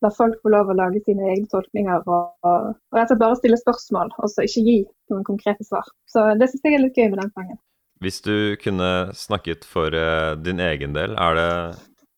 la 0.05 0.11
folk 0.15 0.39
få 0.43 0.53
lov 0.53 0.71
å 0.71 0.77
lage 0.79 1.03
sine 1.07 1.27
egne 1.33 1.49
tolkninger 1.51 2.05
og, 2.07 2.35
og, 2.47 2.69
og 2.93 3.01
altså 3.03 3.17
bare 3.19 3.39
stille 3.39 3.59
spørsmål, 3.59 4.13
og 4.19 4.31
så 4.31 4.47
ikke 4.47 4.65
gi 4.67 4.77
noen 5.13 5.25
konkrete 5.27 5.67
svar. 5.67 5.89
Så 6.11 6.25
det 6.39 6.51
syns 6.51 6.67
jeg 6.67 6.79
er 6.79 6.85
litt 6.85 6.99
gøy 6.99 7.11
med 7.11 7.21
den 7.23 7.33
sangen. 7.35 7.59
Hvis 8.03 8.21
du 8.23 8.55
kunne 8.63 9.11
snakket 9.19 9.67
for 9.67 9.91
uh, 9.91 10.37
din 10.39 10.63
egen 10.63 10.95
del, 10.95 11.17
er 11.19 11.39
det 11.39 11.51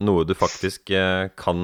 noe 0.04 0.26
du 0.28 0.34
faktisk 0.37 0.92
uh, 0.92 1.32
kan 1.40 1.60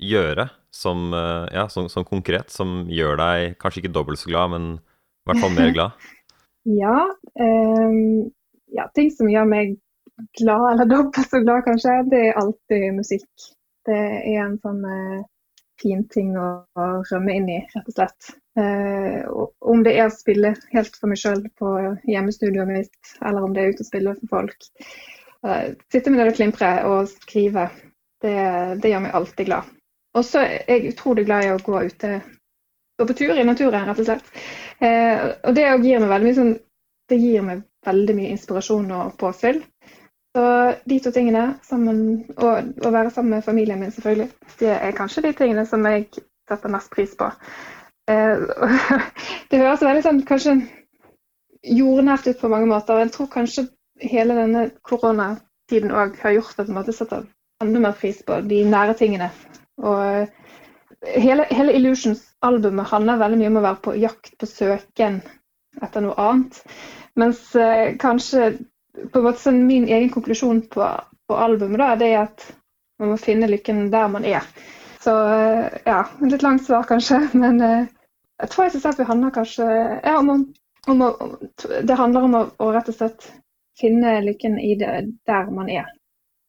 gjøre 0.00 0.48
som, 0.72 1.10
uh, 1.12 1.44
ja, 1.52 1.66
som, 1.68 1.90
som, 1.92 2.06
konkret, 2.08 2.48
som 2.52 2.86
gjør 2.88 3.20
deg 3.20 3.58
kanskje 3.60 3.84
ikke 3.84 3.94
dobbelt 3.94 4.22
så 4.22 4.32
glad, 4.32 4.54
men 4.54 4.68
i 4.80 5.30
hvert 5.30 5.44
fall 5.44 5.56
mer 5.56 5.72
glad? 5.76 6.10
ja, 6.62 6.96
um, 7.42 8.30
ja, 8.70 8.86
ting 8.94 9.10
som 9.10 9.28
gjør 9.28 9.48
meg 9.50 9.76
glad, 10.38 10.66
eller 10.72 10.88
dobbelt 10.94 11.28
så 11.28 11.42
glad 11.44 11.66
kanskje, 11.68 11.98
det 12.08 12.24
er 12.30 12.40
alltid 12.40 12.88
musikk. 12.96 13.28
Det 13.84 13.98
er 13.98 14.44
en 14.46 14.56
sånn 14.62 14.80
fin 15.82 16.04
ting 16.12 16.36
å, 16.38 16.48
å 16.78 16.88
rømme 17.10 17.36
inn 17.36 17.50
i, 17.50 17.58
rett 17.74 17.90
og 17.90 17.96
slett. 17.96 18.32
Eh, 18.58 19.22
om 19.72 19.82
det 19.84 19.96
er 19.96 20.08
å 20.08 20.14
spille 20.14 20.54
helt 20.72 20.98
for 20.98 21.10
meg 21.10 21.20
sjøl 21.20 21.44
på 21.58 21.72
hjemmestudioet 22.08 22.70
mitt, 22.70 23.14
eller 23.20 23.46
om 23.46 23.56
det 23.56 23.64
er 23.64 23.74
ute 23.74 23.84
og 23.84 23.90
spille 23.90 24.16
for 24.20 24.34
folk. 24.36 24.68
Eh, 25.46 25.72
sitte 25.92 26.12
med 26.12 26.22
det 26.22 26.32
og 26.32 26.38
klimpre 26.38 26.74
og 26.88 27.10
skrive, 27.10 27.68
det, 28.22 28.36
det 28.82 28.92
gjør 28.92 29.06
meg 29.08 29.18
alltid 29.18 29.50
glad. 29.50 29.74
Og 30.12 30.24
så 30.28 30.44
er 30.44 30.68
jeg 30.68 30.92
utrolig 30.92 31.26
glad 31.26 31.48
i 31.48 31.52
å 31.54 31.60
gå 31.64 31.82
ute 31.88 32.16
gå 32.98 33.06
på 33.08 33.18
tur 33.18 33.38
i 33.38 33.44
naturen, 33.44 33.86
rett 33.88 34.00
og 34.02 34.08
slett. 34.08 34.32
Eh, 34.78 35.22
og 35.46 35.56
det 35.56 35.66
gir 35.84 36.02
meg 36.02 36.10
veldig 36.10 36.28
mye 36.28 36.38
sånn 36.38 36.52
Det 37.10 37.18
gir 37.18 37.42
meg 37.44 37.64
veldig 37.84 38.14
mye 38.16 38.32
inspirasjon 38.32 38.92
og 38.94 39.16
påfyll. 39.20 39.58
Så 40.32 40.44
de 40.88 40.98
to 41.04 41.12
tingene, 41.12 41.42
sammen, 41.66 41.98
og 42.36 42.86
å 42.86 42.92
være 42.92 43.10
sammen 43.12 43.36
med 43.36 43.44
familien 43.44 43.80
min 43.80 43.92
selvfølgelig, 43.92 44.30
det 44.62 44.70
er 44.72 44.94
kanskje 44.96 45.26
de 45.26 45.32
tingene 45.36 45.66
som 45.68 45.84
jeg 45.84 46.06
setter 46.48 46.72
mest 46.72 46.90
pris 46.94 47.12
på. 47.18 47.28
Uh, 48.08 48.48
det 49.50 49.60
høres 49.60 49.84
veldig 49.84 50.04
sånn 50.06 50.22
kanskje 50.28 50.56
jordnært 51.62 52.26
ut 52.30 52.40
på 52.40 52.50
mange 52.50 52.70
måter. 52.70 53.02
Jeg 53.04 53.12
tror 53.14 53.28
kanskje 53.32 53.66
hele 54.02 54.36
denne 54.38 54.66
koronatiden 54.88 55.92
òg 55.94 56.16
har 56.22 56.38
gjort 56.38 56.64
at 56.64 56.72
jeg 56.72 56.96
setter 56.96 57.28
enda 57.62 57.82
mer 57.84 57.94
pris 57.98 58.22
på 58.26 58.40
de 58.48 58.64
nære 58.66 58.96
tingene. 58.98 59.28
Og 59.82 60.26
hele, 61.20 61.46
hele 61.50 61.76
Illusions-albumet 61.76 62.90
handler 62.90 63.20
veldig 63.20 63.38
mye 63.40 63.52
om 63.52 63.60
å 63.60 63.66
være 63.68 63.82
på 63.84 63.94
jakt 64.00 64.34
på 64.40 64.48
søken 64.48 65.20
etter 65.82 66.04
noe 66.04 66.16
annet. 66.20 66.58
Mens 67.20 67.44
eh, 67.58 67.94
kanskje 68.00 68.54
på 68.96 69.20
en 69.20 69.26
måte 69.26 69.40
sånn 69.42 69.62
min 69.66 69.88
egen 69.88 70.10
konklusjon 70.12 70.64
på, 70.72 70.88
på 71.28 71.38
albumet 71.38 71.80
da, 71.80 71.92
det 72.00 72.12
er 72.12 72.24
at 72.26 72.46
man 73.00 73.14
må 73.14 73.18
finne 73.20 73.50
lykken 73.50 73.86
der 73.92 74.10
man 74.12 74.26
er. 74.28 74.46
Så 75.02 75.14
eh, 75.32 75.80
ja, 75.88 76.02
litt 76.22 76.44
langt 76.44 76.66
svar 76.66 76.86
kanskje, 76.88 77.22
men 77.42 77.60
eh, 77.64 77.86
jeg 78.42 78.52
tror 78.52 78.66
jeg 78.66 78.76
synes 78.76 78.90
at 78.92 79.00
vi 79.00 79.08
handler 79.08 79.34
kanskje 79.34 79.68
ja, 79.70 80.18
om 80.18 80.34
å 80.34 80.42
om 80.90 81.02
å, 81.02 81.10
det 81.82 81.94
handler 81.98 82.26
om 82.26 82.34
å, 82.34 82.42
å, 82.58 82.72
rett 82.74 82.90
og 82.90 82.96
slett 82.96 83.28
finne 83.78 84.16
lykken 84.24 84.58
i 84.60 84.74
det 84.78 84.90
der 85.28 85.50
man 85.54 85.70
er. 85.70 85.86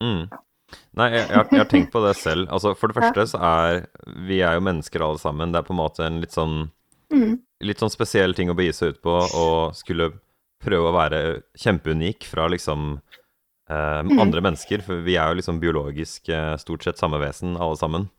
Mm. 0.03 0.25
Nei, 0.97 1.09
jeg, 1.13 1.27
jeg, 1.27 1.47
jeg, 1.51 1.59
har 1.59 1.69
tenkt 1.69 1.91
på 1.93 2.01
det 2.03 2.15
selv. 2.17 2.47
Altså, 2.49 2.73
for 2.77 2.89
det 2.89 2.97
første 2.97 3.27
så 3.35 3.41
er 3.45 3.83
Vi 4.25 4.39
er 4.41 4.57
jo 4.57 4.63
mennesker 4.65 5.03
alle 5.05 5.21
sammen. 5.21 5.53
Det 5.53 5.61
er 5.61 5.67
på 5.67 5.75
en 5.75 5.81
måte 5.83 6.05
en 6.07 6.17
litt 6.23 6.33
sånn 6.33 6.63
mm. 7.13 7.35
Litt 7.63 7.83
sånn 7.83 7.93
spesiell 7.93 8.33
ting 8.33 8.49
å 8.49 8.57
begi 8.57 8.73
seg 8.73 8.95
ut 8.95 9.03
på 9.05 9.13
og 9.13 9.77
skulle 9.77 10.09
prøve 10.63 10.89
å 10.89 10.95
være 10.95 11.21
kjempeunik 11.59 12.27
fra 12.29 12.47
liksom 12.51 12.95
eh, 12.95 14.01
mm. 14.07 14.17
andre 14.19 14.43
mennesker. 14.45 14.83
For 14.85 15.03
vi 15.05 15.17
er 15.19 15.31
jo 15.31 15.39
liksom 15.39 15.61
biologisk 15.63 16.31
eh, 16.33 16.53
stort 16.61 16.87
sett 16.87 17.01
samme 17.01 17.21
vesen, 17.21 17.57
alle 17.57 17.79
sammen. 17.79 18.09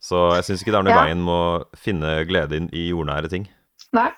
Så 0.00 0.30
jeg 0.38 0.46
syns 0.46 0.62
ikke 0.62 0.72
det 0.72 0.80
er 0.80 0.86
noe 0.86 0.94
i 0.94 0.96
ja. 0.96 1.04
veien 1.04 1.24
med 1.24 1.36
å 1.36 1.78
finne 1.78 2.14
glede 2.28 2.62
i 2.72 2.88
jordnære 2.88 3.32
ting. 3.32 3.50
Nei. 3.96 4.08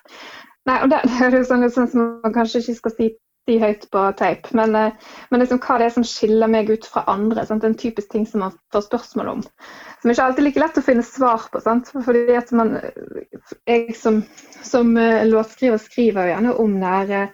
Nei, 0.68 0.78
og 0.84 0.92
det, 0.92 1.02
det 1.10 1.26
er 1.26 1.38
jo 1.40 1.44
sånn, 1.48 1.66
sånn 1.74 1.90
som 1.90 2.08
man 2.22 2.34
kanskje 2.34 2.62
ikke 2.62 2.78
skal 2.78 2.96
si, 2.96 3.08
si 3.48 3.56
høyt 3.58 3.88
på 3.90 4.02
tape, 4.18 4.52
men, 4.56 4.74
eh, 4.78 5.14
men 5.30 5.42
liksom, 5.42 5.60
hva 5.62 5.78
det 5.80 5.88
er 5.88 5.94
som 5.96 6.06
skiller 6.06 6.50
meg 6.50 6.70
ut 6.70 6.86
fra 6.86 7.04
andre. 7.10 7.44
Sant? 7.46 7.64
En 7.64 7.78
typisk 7.78 8.12
ting 8.12 8.26
som 8.28 8.44
man 8.44 8.54
får 8.74 8.86
spørsmål 8.86 9.32
om. 9.36 9.42
Som 10.02 10.12
ikke 10.12 10.26
alltid 10.28 10.44
er 10.44 10.48
like 10.48 10.62
lett 10.62 10.78
å 10.78 10.84
finne 10.86 11.06
svar 11.06 11.48
på. 11.52 11.62
Sant? 11.64 11.90
Fordi 11.92 12.36
at 12.38 12.52
man, 12.52 12.76
Jeg 13.66 13.96
som, 13.98 14.22
som 14.62 14.96
eh, 14.96 15.26
låtskriver 15.26 15.82
skriver 15.82 16.30
gjerne 16.30 16.54
om 16.62 16.78
nære, 16.78 17.26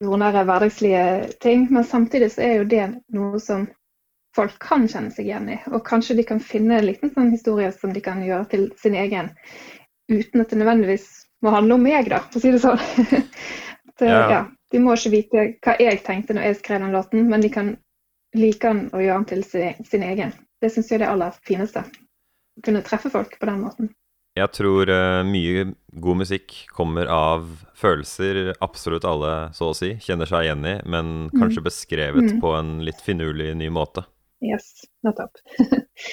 jordnære 0.00 0.46
hverdagslige 0.48 1.04
ting, 1.42 1.66
men 1.70 1.84
samtidig 1.84 2.30
så 2.32 2.46
er 2.46 2.54
jo 2.60 2.70
det 2.70 2.86
noe 3.12 3.40
som 3.42 3.66
folk 4.36 4.54
kan 4.62 4.86
kjenne 4.88 5.10
seg 5.10 5.26
igjen 5.26 5.50
i. 5.50 5.58
Og 5.74 5.82
kanskje 5.86 6.16
de 6.20 6.24
kan 6.28 6.40
finne 6.40 6.78
en 6.78 6.86
liten 6.86 7.10
sånn 7.12 7.32
historie 7.34 7.72
som 7.74 7.92
de 7.92 8.02
kan 8.04 8.22
gjøre 8.24 8.46
til 8.52 8.70
sin 8.80 8.94
egen, 8.94 9.32
uten 10.10 10.44
at 10.44 10.54
det 10.54 10.60
nødvendigvis 10.62 11.10
må 11.42 11.52
handle 11.54 11.76
om 11.76 11.84
meg, 11.84 12.08
da, 12.12 12.22
for 12.30 12.38
å 12.38 12.44
si 12.44 12.54
det 12.54 12.62
sånn. 12.62 12.80
det, 14.00 14.08
ja. 14.08 14.22
Ja, 14.30 14.42
de 14.70 14.82
må 14.82 14.94
ikke 14.94 15.14
vite 15.14 15.46
hva 15.64 15.76
jeg 15.82 16.02
tenkte 16.06 16.36
når 16.36 16.50
jeg 16.50 16.60
skrev 16.60 16.84
den 16.84 16.94
låten, 16.94 17.26
men 17.30 17.42
de 17.42 17.50
kan 17.52 17.72
like 18.36 18.62
den 18.62 18.86
og 18.94 19.02
gjøre 19.02 19.22
den 19.22 19.30
til 19.32 19.46
sin, 19.46 19.86
sin 19.86 20.04
egen. 20.06 20.34
Det 20.62 20.70
syns 20.72 20.90
jeg 20.90 21.00
er 21.00 21.06
det 21.06 21.10
aller 21.14 21.40
fineste. 21.46 21.82
Å 21.82 22.62
kunne 22.66 22.84
treffe 22.86 23.10
folk 23.12 23.34
på 23.40 23.48
den 23.48 23.64
måten. 23.64 23.90
Jeg 24.38 24.52
tror 24.54 24.86
uh, 24.86 25.26
mye 25.26 25.64
god 26.00 26.20
musikk 26.20 26.54
kommer 26.70 27.08
av 27.10 27.48
følelser 27.74 28.52
absolutt 28.62 29.04
alle, 29.08 29.50
så 29.56 29.72
å 29.72 29.76
si, 29.76 29.96
kjenner 30.04 30.28
seg 30.30 30.46
igjen 30.46 30.66
i, 30.68 30.76
men 30.86 31.14
kanskje 31.34 31.64
mm. 31.64 31.66
beskrevet 31.66 32.28
mm. 32.28 32.38
på 32.42 32.52
en 32.54 32.76
litt 32.86 33.00
finurlig 33.02 33.50
ny 33.58 33.72
måte. 33.74 34.04
Yes, 34.44 34.86
nettopp. 35.04 35.40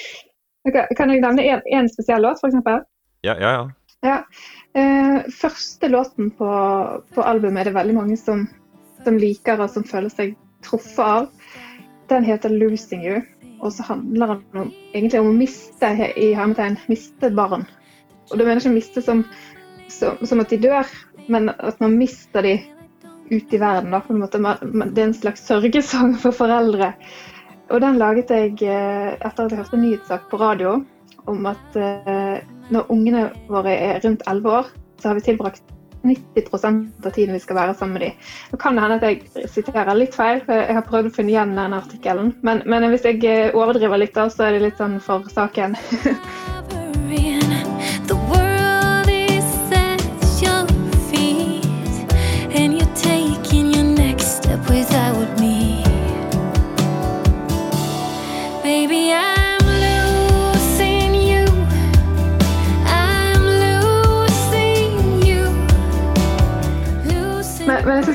kan 0.98 1.14
jeg 1.14 1.22
nevne 1.22 1.46
én 1.46 1.90
spesiell 1.92 2.26
låt, 2.26 2.42
f.eks.? 2.42 2.58
Ja, 3.22 3.36
ja, 3.38 3.52
ja. 3.54 3.62
Ja. 4.00 4.22
Eh, 4.72 5.30
første 5.40 5.88
låten 5.88 6.30
på, 6.30 6.48
på, 7.14 7.22
albumet 7.22 7.64
er 7.64 7.70
det 7.70 7.78
veldig 7.78 7.96
mange 7.96 8.18
som, 8.20 8.44
som, 9.02 9.18
liker 9.18 9.58
og 9.58 9.72
som 9.74 9.86
føler 9.86 10.12
seg 10.12 10.36
truffet 10.62 11.02
av. 11.04 11.26
Den 12.08 12.24
heter 12.24 12.52
'Losing 12.52 13.02
You', 13.04 13.24
og 13.60 13.72
så 13.74 13.82
handler 13.90 14.38
den 14.38 14.62
om, 14.62 14.72
egentlig 14.94 15.20
om 15.20 15.32
å 15.32 15.36
miste 15.36 15.90
i 16.16 16.30
hermetegn, 16.34 16.78
miste 16.88 17.30
barn. 17.34 17.66
Og 18.30 18.38
det 18.38 18.46
mener 18.46 18.62
ikke 18.62 18.76
miste 18.76 19.02
som, 19.02 19.24
som, 19.88 20.20
som, 20.22 20.40
at 20.40 20.50
de 20.52 20.60
dør, 20.62 20.86
men 21.28 21.50
at 21.50 21.80
man 21.80 21.98
mister 21.98 22.46
de 22.46 22.54
ut 23.32 23.52
i 23.52 23.60
verden. 23.60 23.90
Da, 23.90 24.00
på 24.00 24.14
en 24.14 24.22
måte. 24.22 24.38
Det 24.38 25.02
er 25.02 25.08
en 25.08 25.16
slags 25.16 25.42
sørgesang 25.48 26.14
for 26.22 26.32
foreldre. 26.32 26.94
Og 27.68 27.82
den 27.84 27.98
laget 28.00 28.30
jeg 28.30 28.54
eh, 28.62 29.18
etter 29.18 29.44
at 29.44 29.50
jeg 29.52 29.58
hørte 29.58 29.76
en 29.76 29.84
nyhetssak 29.84 30.30
på 30.30 30.40
radio 30.40 30.78
om 31.28 31.48
at 31.50 31.76
eh, 31.76 32.17
når 32.74 32.92
ungene 32.92 33.28
våre 33.48 33.74
er 33.74 34.00
rundt 34.04 34.24
11 34.26 34.54
år, 34.60 34.70
så 34.98 35.10
har 35.10 35.18
vi 35.18 35.26
tilbrakt 35.28 35.62
90% 36.02 37.06
av 37.06 37.10
tiden 37.10 37.34
vi 37.34 37.42
skal 37.42 37.56
være 37.58 37.74
sammen 37.74 37.98
med 37.98 38.04
dem. 38.06 38.28
Nå 38.52 38.60
kan 38.62 38.76
det 38.76 38.84
hende 38.84 38.98
at 39.00 39.06
jeg 39.08 39.48
siterer 39.50 39.94
litt 39.98 40.14
feil, 40.14 40.42
for 40.46 40.54
jeg 40.54 40.78
har 40.78 40.86
prøvd 40.86 41.10
å 41.10 41.14
finne 41.16 41.34
igjen 41.34 41.56
den 41.58 41.76
artikkelen. 41.76 42.32
Men, 42.46 42.62
men, 42.66 42.88
hvis 42.92 43.06
jeg 43.08 43.22
eh, 43.26 43.54
overdriver 43.56 44.00
litt, 44.04 44.14
da, 44.16 44.28
så 44.30 44.48
er 44.48 44.56
det 44.56 44.66
litt 44.68 44.80
sånn 44.82 44.98
for 45.02 45.26
saken. 45.34 45.78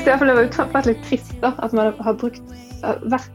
syns 0.04 0.20
det 0.20 0.34
var 0.34 0.44
utrolig 0.48 0.84
litt 0.86 1.06
trist 1.08 1.34
da, 1.40 1.54
at 1.64 1.72
man 1.76 1.94
har 2.04 2.16
brukt, 2.20 2.54
vært 3.08 3.30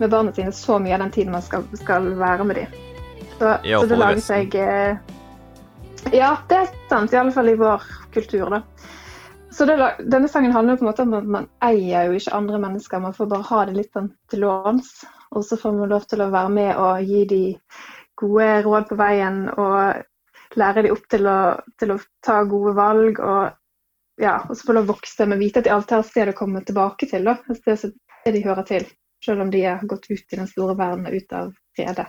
med 0.00 0.10
barna 0.10 0.32
sine 0.34 0.52
så 0.52 0.78
mye 0.82 0.96
av 0.96 1.04
den 1.04 1.12
tiden 1.14 1.32
man 1.32 1.44
skal, 1.44 1.64
skal 1.78 2.10
være 2.18 2.44
med 2.44 2.60
dem. 2.60 2.80
Så, 3.38 3.52
ja, 3.64 3.80
så 3.80 3.86
det 3.90 3.98
lager 4.00 4.22
seg 4.24 4.54
eh, 4.60 4.96
Ja, 6.14 6.36
det 6.48 6.58
er 6.58 6.70
sant. 6.88 7.12
I 7.12 7.18
alle 7.20 7.34
fall 7.34 7.50
i 7.52 7.58
vår 7.58 7.84
kultur, 8.14 8.48
da. 8.52 8.62
Så 9.52 9.64
det, 9.68 9.76
denne 10.12 10.28
sangen 10.28 10.52
handler 10.52 10.76
på 10.76 10.84
en 10.84 10.90
måte 10.90 11.04
om 11.04 11.14
at 11.16 11.28
man 11.36 11.46
eier 11.64 12.10
jo 12.10 12.16
ikke 12.18 12.34
andre 12.36 12.60
mennesker, 12.60 13.00
man 13.00 13.16
får 13.16 13.28
bare 13.30 13.48
ha 13.48 13.60
det 13.68 13.76
litt 13.78 13.92
sånn 13.96 14.10
til 14.30 14.44
låns. 14.44 14.90
Og 15.32 15.44
så 15.44 15.58
får 15.60 15.76
man 15.76 15.92
lov 15.92 16.04
til 16.08 16.22
å 16.22 16.30
være 16.32 16.52
med 16.52 16.72
og 16.80 17.06
gi 17.08 17.22
de 17.30 17.42
gode 18.16 18.50
råd 18.64 18.88
på 18.90 18.98
veien 19.00 19.46
og 19.52 20.56
lære 20.56 20.86
de 20.86 20.92
opp 20.94 21.08
til 21.12 21.28
å, 21.28 21.38
til 21.80 21.92
å 21.92 21.98
ta 22.24 22.42
gode 22.48 22.72
valg 22.76 23.20
og 23.20 23.56
ja, 24.20 24.36
og 24.48 24.56
så 24.56 24.66
får 24.66 24.78
lov 24.78 24.86
å 24.86 24.94
vokse, 24.94 25.26
men 25.28 25.40
vite 25.40 25.60
at 25.60 25.68
de 25.68 25.74
alltid 25.74 25.96
har 25.96 26.04
et 26.04 26.10
sted 26.10 26.30
å 26.32 26.36
komme 26.36 26.62
tilbake 26.64 27.08
til. 27.10 27.26
da, 27.28 27.36
et 27.50 27.60
sted 27.60 27.80
som 27.80 27.92
de 28.32 28.44
hører 28.44 28.68
til. 28.68 28.86
Selv 29.24 29.42
om 29.42 29.50
de 29.50 29.62
har 29.64 29.84
gått 29.88 30.10
ut 30.10 30.32
i 30.32 30.38
den 30.38 30.48
store 30.48 30.76
verden 30.78 31.08
og 31.08 31.16
ut 31.16 31.32
av 31.36 31.52
fredet. 31.76 32.06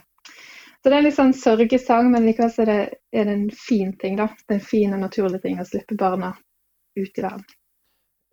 Så 0.77 0.89
det 0.89 0.95
er 0.95 0.99
en 1.01 1.07
litt 1.07 1.17
sånn 1.17 1.33
sørgesang, 1.35 2.11
men 2.13 2.27
likevel 2.27 2.53
er 2.63 2.69
det, 2.69 2.81
er 3.11 3.27
det 3.27 3.33
en 3.33 3.47
fin 3.51 3.93
ting. 3.99 4.17
da. 4.19 4.29
Det 4.45 4.55
er 4.55 4.59
en 4.59 4.67
fin 4.69 4.93
og 4.95 5.01
naturlig 5.01 5.41
ting 5.43 5.59
å 5.59 5.65
slippe 5.67 5.97
barna 5.99 6.33
ut 6.97 7.19
i 7.19 7.25
verden. 7.25 7.45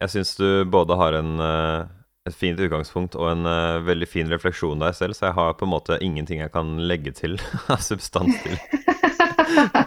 Jeg 0.02 0.12
syns 0.12 0.34
du 0.36 0.46
både 0.68 0.98
har 1.00 1.16
en, 1.18 1.32
eh, 1.40 1.86
et 2.28 2.36
fint 2.36 2.60
utgangspunkt 2.60 3.16
og 3.16 3.30
en 3.30 3.46
uh, 3.46 3.82
veldig 3.84 4.08
fin 4.10 4.30
refleksjon 4.30 4.82
deg 4.82 4.94
selv, 4.96 5.16
så 5.16 5.28
jeg 5.28 5.36
har 5.38 5.56
på 5.58 5.66
en 5.66 5.72
måte 5.72 5.98
ingenting 6.02 6.40
jeg 6.42 6.52
kan 6.52 6.76
legge 6.78 7.14
til 7.16 7.38
av 7.72 7.82
substans 7.84 8.38
til, 8.42 8.58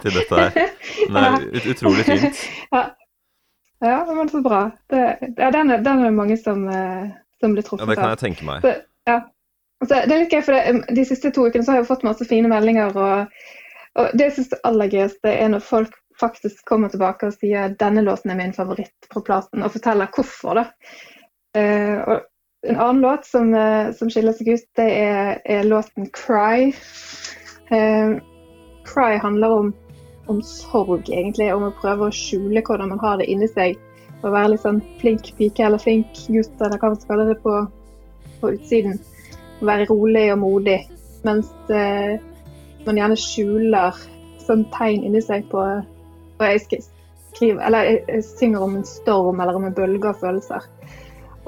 til 0.04 0.16
dette 0.16 0.42
her. 0.42 0.72
Men 1.12 1.18
det 1.18 1.28
er 1.28 1.48
ut, 1.58 1.68
utrolig 1.74 2.06
fint. 2.08 2.44
Ja, 2.72 2.84
ja, 3.80 4.04
var 4.04 4.28
så 4.28 4.40
bra. 4.42 4.70
Det, 4.90 5.18
ja, 5.36 5.50
den, 5.50 5.70
er, 5.70 5.82
den 5.86 6.04
er 6.04 6.10
mange 6.14 6.36
som, 6.36 6.68
eh, 6.68 7.10
som 7.40 7.54
blir 7.54 7.62
truffet 7.62 7.84
av. 7.84 7.88
Ja, 7.88 7.94
det 7.94 8.00
kan 8.00 8.14
jeg 8.14 8.22
tenke 8.24 8.48
meg. 8.48 8.64
Så, 8.64 8.74
ja. 9.06 9.20
Altså, 9.78 9.94
det 9.94 10.14
er 10.14 10.22
litt 10.24 10.34
gøy, 10.34 10.42
for 10.42 10.56
det, 10.56 10.96
De 10.96 11.04
siste 11.06 11.30
to 11.34 11.46
ukene 11.46 11.64
så 11.64 11.74
har 11.74 11.82
jeg 11.82 11.90
fått 11.90 12.06
masse 12.06 12.26
fine 12.26 12.50
meldinger. 12.50 12.96
og, 12.98 13.44
og 13.94 14.16
Det 14.18 14.30
jeg 14.30 14.36
syns 14.38 14.56
er 14.56 14.64
aller 14.66 14.90
gøyeste, 14.90 15.30
er 15.30 15.52
når 15.54 15.62
folk 15.66 15.94
faktisk 16.18 16.64
kommer 16.66 16.90
tilbake 16.90 17.28
og 17.28 17.36
sier 17.38 17.76
denne 17.78 18.02
låten 18.02 18.32
er 18.32 18.40
min 18.40 18.56
favoritt 18.56 19.06
på 19.12 19.22
platen, 19.22 19.62
og 19.62 19.70
forteller 19.76 20.10
hvorfor. 20.14 20.58
da. 20.58 20.66
Uh, 21.56 22.02
og 22.02 22.26
En 22.66 22.74
annen 22.74 23.04
låt 23.04 23.22
som, 23.22 23.52
uh, 23.54 23.94
som 23.94 24.08
skiller 24.10 24.34
seg 24.34 24.48
ut, 24.50 24.64
det 24.74 24.86
er, 24.90 25.36
er 25.46 25.62
låten 25.62 26.08
'Cry'. 26.10 26.72
Uh, 27.70 28.18
'Cry' 28.82 29.20
handler 29.22 29.54
om 29.60 29.74
om 30.28 30.40
sorg, 30.44 31.08
egentlig. 31.08 31.50
Om 31.54 31.68
å 31.68 31.74
prøve 31.80 32.08
å 32.08 32.14
skjule 32.14 32.62
hvordan 32.64 32.92
man 32.92 33.02
har 33.02 33.20
det 33.20 33.28
inni 33.32 33.48
seg. 33.50 33.78
Å 34.22 34.32
være 34.34 34.54
litt 34.54 34.64
sånn 34.64 34.80
flink 35.00 35.30
pike 35.38 35.64
eller 35.64 35.82
flink 35.82 36.24
gutt, 36.26 36.54
eller 36.58 36.78
hva 36.80 36.92
man 36.92 37.00
skal 37.00 37.14
kalle 37.14 37.28
det 37.30 37.38
på, 37.44 37.54
på 38.40 38.52
utsiden. 38.56 38.98
være 39.60 39.88
rolig 39.90 40.28
og 40.32 40.40
modig. 40.42 40.78
Mens 41.26 41.50
eh, 41.74 42.18
man 42.86 42.98
gjerne 42.98 43.18
skjuler 43.18 43.96
sånn 44.44 44.64
tegn 44.74 45.04
inni 45.06 45.22
seg 45.22 45.48
på 45.50 45.60
Og 45.60 46.44
jeg 46.46 46.62
skriver, 47.34 47.62
eller 47.66 47.88
jeg, 47.90 48.22
synger 48.24 48.62
om 48.64 48.76
en 48.78 48.86
storm 48.86 49.40
eller 49.42 49.58
om 49.58 49.66
en 49.66 49.74
bølge 49.74 50.12
av 50.12 50.20
følelser. 50.22 50.68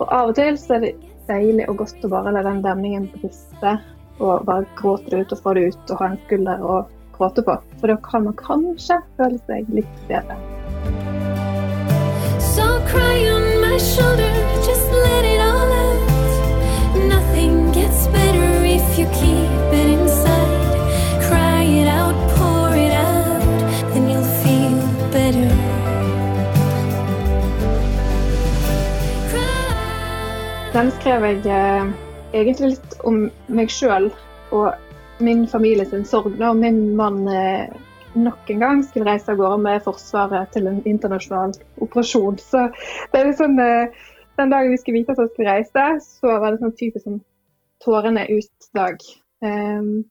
Og 0.01 0.07
av 0.07 0.33
og 0.33 0.37
til 0.39 0.59
så 0.59 0.77
er 0.77 0.87
det 0.87 0.95
deilig 1.29 1.69
og 1.71 1.85
godt 1.85 2.07
å 2.07 2.11
bare 2.11 2.33
la 2.35 2.43
den 2.47 2.63
demningen 2.65 3.07
briste. 3.15 3.77
Og 4.21 4.45
bare 4.49 4.67
gråte 4.77 5.13
det 5.13 5.23
ut 5.23 5.37
og 5.37 5.45
få 5.45 5.55
det 5.57 5.69
ut 5.71 5.93
og 5.95 6.03
ha 6.03 6.11
en 6.11 6.19
skulder 6.27 6.65
å 6.67 6.81
gråte 7.21 7.43
på. 7.43 7.57
For 7.81 7.93
da 7.93 7.97
kan 8.05 8.25
man 8.25 8.37
kanskje 8.41 8.97
føle 9.19 9.39
seg 9.47 9.69
litt 9.77 10.05
bedre. 10.09 10.37
So 12.41 12.67
cry 12.89 13.29
on 13.29 13.61
my 13.61 13.77
shoulder, 13.79 14.33
just 14.67 14.89
let 15.05 15.25
it 15.29 15.41
all 15.45 15.73
out. 15.85 16.01
Nothing 17.13 17.73
gets 17.73 18.07
better 18.09 18.65
if 18.65 18.99
you 18.99 19.07
keep 19.21 19.75
it 19.81 19.89
inside. 19.99 20.57
Cry 21.29 21.65
it 21.83 21.89
out, 21.89 22.17
pour 22.37 22.75
it 22.75 22.93
out, 22.93 23.45
then 23.93 24.09
you'll 24.09 24.33
feel 24.43 24.81
better. 25.13 25.49
Cry. 29.31 29.75
Den 30.73 30.93
skrev 31.01 31.29
jeg 31.29 31.45
eh, 31.47 31.93
egentlig 32.33 32.77
litt 32.77 33.03
om 33.05 33.27
meg 33.49 33.73
sjøl 33.73 34.09
og 34.51 34.73
min 35.25 35.47
familie 35.49 35.87
sin 35.87 36.05
sorg 36.09 36.37
da 36.39 36.53
min 36.57 36.97
mann 36.97 37.29
eh, 37.29 37.71
nok 38.15 38.51
en 38.51 38.65
gang 38.65 38.83
skulle 38.85 39.07
reise 39.07 39.33
av 39.33 39.39
gårde 39.39 39.59
med 39.63 39.85
Forsvaret 39.85 40.51
til 40.55 40.67
en 40.71 40.81
internasjonal 40.89 41.55
operasjon. 41.85 42.39
Så 42.43 42.67
det 43.13 43.21
er 43.21 43.31
litt 43.31 43.41
sånn 43.41 43.59
eh, 43.63 44.07
Den 44.39 44.53
dagen 44.55 44.73
vi 44.73 44.79
skulle 44.81 45.03
vite 45.03 45.13
at 45.13 45.19
han 45.21 45.29
skulle 45.29 45.53
reise, 45.53 45.87
så 46.01 46.37
var 46.41 46.55
det 46.55 46.63
sånn 46.63 46.77
typisk 46.79 47.05
sånn 47.05 47.19
tårene 47.85 48.23
ut-dag. 48.31 49.03
Um, 49.45 50.07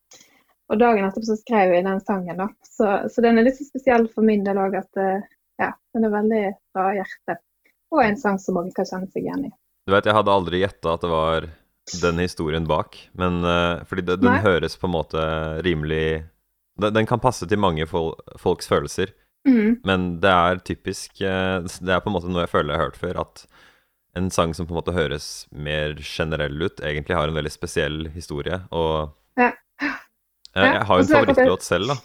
og 0.70 0.78
dagen 0.78 1.06
etterpå 1.06 1.26
så 1.26 1.36
skrev 1.40 1.74
jeg 1.74 1.82
den 1.82 2.02
sangen, 2.04 2.38
da. 2.38 2.46
Så, 2.62 2.92
så 3.10 3.24
den 3.24 3.40
er 3.40 3.48
litt 3.48 3.58
så 3.58 3.66
spesiell 3.66 4.06
for 4.12 4.26
min 4.26 4.44
del 4.46 4.60
òg 4.62 4.76
eh, 4.78 5.24
ja, 5.58 5.72
den 5.94 6.06
er 6.06 6.14
veldig 6.14 6.44
fra 6.70 6.92
hjertet. 6.94 7.42
Og 7.90 8.04
en 8.04 8.20
sang 8.20 8.38
som 8.38 8.54
mange 8.60 8.70
kan 8.76 8.86
kjenne 8.86 9.10
seg 9.10 9.24
igjen 9.24 9.48
i. 9.48 9.52
Du 9.88 9.96
vet, 9.96 10.06
jeg 10.06 10.14
hadde 10.14 10.36
aldri 10.36 10.62
gjetta 10.62 10.94
at 10.94 11.02
det 11.02 11.10
var 11.10 11.48
den 12.02 12.18
historien 12.22 12.66
bak, 12.68 12.96
men 13.18 13.40
uh, 13.44 13.82
fordi 13.88 14.02
det, 14.06 14.20
den 14.22 14.30
Nei. 14.32 14.42
høres 14.44 14.76
på 14.78 14.86
en 14.88 14.94
måte 14.94 15.22
rimelig 15.66 16.24
den, 16.80 16.94
den 16.94 17.06
kan 17.06 17.20
passe 17.20 17.46
til 17.48 17.58
mange 17.60 17.86
fol 17.90 18.14
folks 18.38 18.68
følelser, 18.70 19.12
Mm. 19.48 19.78
men 19.88 20.02
det 20.20 20.28
er 20.28 20.58
typisk 20.60 21.22
eh, 21.24 21.62
Det 21.80 21.88
er 21.94 22.02
på 22.04 22.10
en 22.10 22.12
måte 22.12 22.28
noe 22.28 22.42
jeg 22.42 22.50
føler 22.52 22.74
jeg 22.74 22.76
har 22.76 22.90
hørt 22.90 22.98
før, 23.00 23.20
at 23.22 23.46
en 24.20 24.26
sang 24.30 24.52
som 24.52 24.66
på 24.68 24.74
en 24.74 24.76
måte 24.82 24.92
høres 24.92 25.46
mer 25.50 25.94
generell 26.04 26.60
ut, 26.60 26.82
egentlig 26.84 27.16
har 27.16 27.28
en 27.30 27.38
veldig 27.38 27.50
spesiell 27.54 28.10
historie, 28.12 28.58
og 28.70 29.14
Ja. 29.40 29.48
Eh, 29.80 29.94
Ja, 30.60 30.72
Jeg 30.74 30.84
har 30.90 30.94
jo 30.94 31.00
en 31.00 31.08
så 31.08 31.24
det- 31.24 31.36
favorittlåt 31.36 31.62
selv, 31.62 31.86
da. 31.88 31.96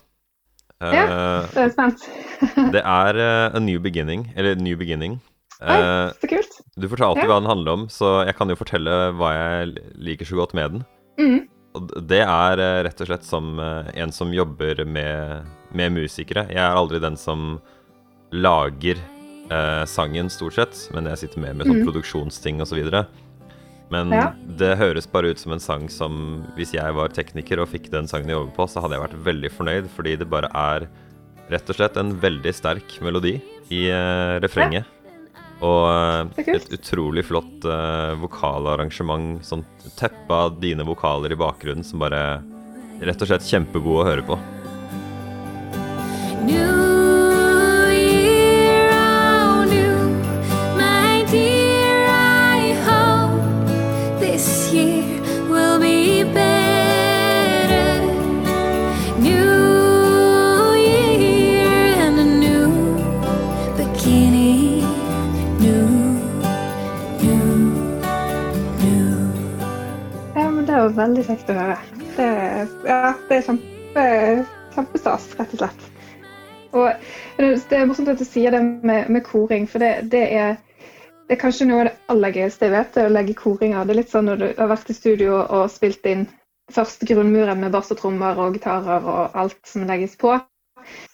ja, 0.95 1.43
det 1.51 1.57
er 1.65 1.69
spent. 1.75 2.07
det 2.71 2.83
er 2.85 3.19
eh, 3.19 3.55
A 3.55 3.59
New 3.59 3.79
Beginning, 3.83 4.31
eller 4.37 4.55
New 4.55 4.77
Beginning. 4.77 5.19
Oi, 5.59 5.81
Så 6.15 6.27
kult. 6.31 6.54
Du 6.75 6.87
fortalte 6.91 7.23
Ja. 7.23 7.27
hva 7.29 7.39
den 7.39 7.49
handler 7.49 7.71
om, 7.73 7.83
så 7.87 8.25
jeg 8.25 8.35
kan 8.35 8.49
jo 8.51 8.55
fortelle 8.59 8.95
hva 9.15 9.31
jeg 9.33 9.77
liker 9.95 10.25
så 10.27 10.35
godt 10.41 10.53
med 10.53 10.71
den. 10.71 10.85
Mm. 11.19 11.47
Og 11.75 12.07
det 12.07 12.21
er 12.23 12.59
eh, 12.59 12.83
rett 12.87 13.01
og 13.01 13.07
slett 13.07 13.23
som 13.27 13.59
eh, 13.59 13.91
en 13.99 14.11
som 14.11 14.31
jobber 14.31 14.85
med, 14.85 15.45
med 15.75 15.91
musikere. 15.95 16.47
Jeg 16.51 16.59
er 16.63 16.75
aldri 16.75 16.99
den 17.03 17.17
som 17.19 17.59
lager 18.31 18.99
eh, 19.51 19.83
sangen, 19.85 20.29
stort 20.31 20.55
sett, 20.55 20.89
men 20.95 21.05
jeg 21.11 21.25
sitter 21.25 21.43
med 21.43 21.55
med 21.59 21.67
sånn 21.67 21.81
mm. 21.83 21.87
produksjonsting 21.87 22.61
osv. 22.63 22.79
Men 23.93 24.11
Ja. 24.11 24.31
det 24.57 24.77
høres 24.79 25.05
bare 25.07 25.29
ut 25.29 25.37
som 25.39 25.51
en 25.53 25.59
sang 25.61 25.83
som 25.93 26.43
Hvis 26.57 26.71
jeg 26.73 26.93
var 26.97 27.11
tekniker 27.13 27.59
og 27.61 27.69
fikk 27.69 27.91
den 27.93 28.07
sangen 28.07 28.31
i 28.31 28.33
over 28.33 28.49
på, 28.55 28.65
så 28.67 28.81
hadde 28.81 28.97
jeg 28.97 29.03
vært 29.05 29.23
veldig 29.27 29.51
fornøyd, 29.53 29.89
fordi 29.93 30.15
det 30.17 30.27
bare 30.31 30.49
er 30.49 30.87
rett 31.51 31.69
og 31.69 31.75
slett 31.77 31.97
en 32.01 32.15
veldig 32.19 32.53
sterk 32.55 32.97
melodi 33.05 33.35
i 33.69 33.85
eh, 33.93 34.39
refrenget. 34.41 34.85
Og 35.63 36.41
et 36.43 36.73
utrolig 36.75 37.23
flott 37.29 37.63
uh, 37.69 38.11
vokalarrangement. 38.19 39.39
Sånn 39.45 39.63
teppe 39.95 40.35
av 40.35 40.59
dine 40.59 40.83
vokaler 40.87 41.31
i 41.31 41.39
bakgrunnen 41.39 41.85
som 41.85 42.03
bare 42.03 42.25
Rett 42.95 43.19
og 43.19 43.27
slett 43.27 43.43
kjempegode 43.43 44.03
å 44.05 44.07
høre 44.07 44.23
på. 44.23 44.37
Kjempestas, 74.75 75.27
rett 75.39 75.55
og 75.55 75.63
slett. 75.63 75.91
Og 76.75 77.05
det 77.39 77.77
er 77.77 77.87
morsomt 77.87 78.11
at 78.11 78.19
du 78.19 78.27
sier 78.27 78.51
det 78.51 78.61
med, 78.61 79.09
med 79.09 79.23
koring, 79.25 79.67
for 79.71 79.83
det, 79.83 80.09
det, 80.11 80.23
er, 80.35 80.57
det 81.27 81.37
er 81.37 81.41
kanskje 81.41 81.69
noe 81.69 81.83
av 81.83 81.87
det 81.89 81.93
aller 82.11 82.39
gøyeste 82.39 82.67
jeg 82.67 82.75
vet, 82.75 82.97
å 82.99 83.13
legge 83.13 83.37
koringer. 83.39 83.85
Det 83.85 83.95
er 83.95 84.01
litt 84.01 84.11
sånn 84.11 84.27
når 84.29 84.41
du 84.41 84.47
har 84.57 84.71
vært 84.73 84.91
i 84.91 84.97
studio 84.97 85.39
og 85.43 85.69
spilt 85.71 86.11
inn 86.11 86.27
første 86.73 87.05
grunnmuren 87.07 87.61
med 87.61 87.73
bass 87.75 87.93
og 87.93 88.01
trommer 88.01 88.39
og 88.41 88.57
gitarer 88.57 89.05
og 89.05 89.37
alt 89.37 89.59
som 89.69 89.85
legges 89.87 90.17
på. 90.21 90.35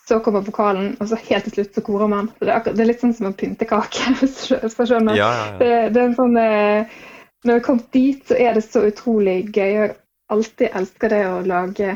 Så 0.08 0.18
kommer 0.20 0.44
vokalen, 0.44 0.96
og 1.00 1.08
så 1.08 1.20
helt 1.30 1.46
til 1.48 1.60
slutt 1.60 1.78
så 1.78 1.84
korer 1.86 2.10
man. 2.12 2.30
Det, 2.40 2.50
er 2.50 2.58
akkurat, 2.58 2.76
det 2.76 2.84
er 2.84 2.90
litt 2.90 3.04
sånn 3.04 3.16
som 3.16 3.30
å 3.30 3.36
pynte 3.38 3.68
kake, 3.70 4.12
hvis 4.20 4.50
du 4.50 4.58
skjønner. 4.58 5.16
Ja, 5.16 5.30
ja, 5.32 5.46
ja. 5.46 5.58
Det, 5.62 5.74
det 5.96 6.02
er 6.02 6.10
en 6.10 6.18
sånn 6.18 6.38
eh, 6.42 7.02
Når 7.46 7.58
jeg 7.58 7.66
kommet 7.66 7.94
dit, 7.96 8.24
så 8.28 8.38
er 8.38 8.58
det 8.58 8.66
så 8.66 8.84
utrolig 8.90 9.38
gøy. 9.48 9.68
Jeg 9.70 9.80
har 9.80 9.94
alltid 10.32 10.76
elska 10.82 11.12
det 11.12 11.22
å 11.30 11.38
lage 11.48 11.96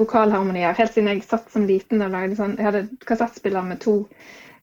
vokalharmonier. 0.00 0.76
Helt 0.76 0.94
siden 0.96 1.12
jeg 1.12 1.24
satt 1.28 1.50
som 1.52 1.68
liten 1.68 2.02
og 2.04 2.14
lagde 2.14 2.38
sånn 2.38 2.56
Jeg 2.58 2.68
hadde 2.70 2.86
kassettspiller 3.08 3.66
med 3.66 3.82
to 3.84 4.02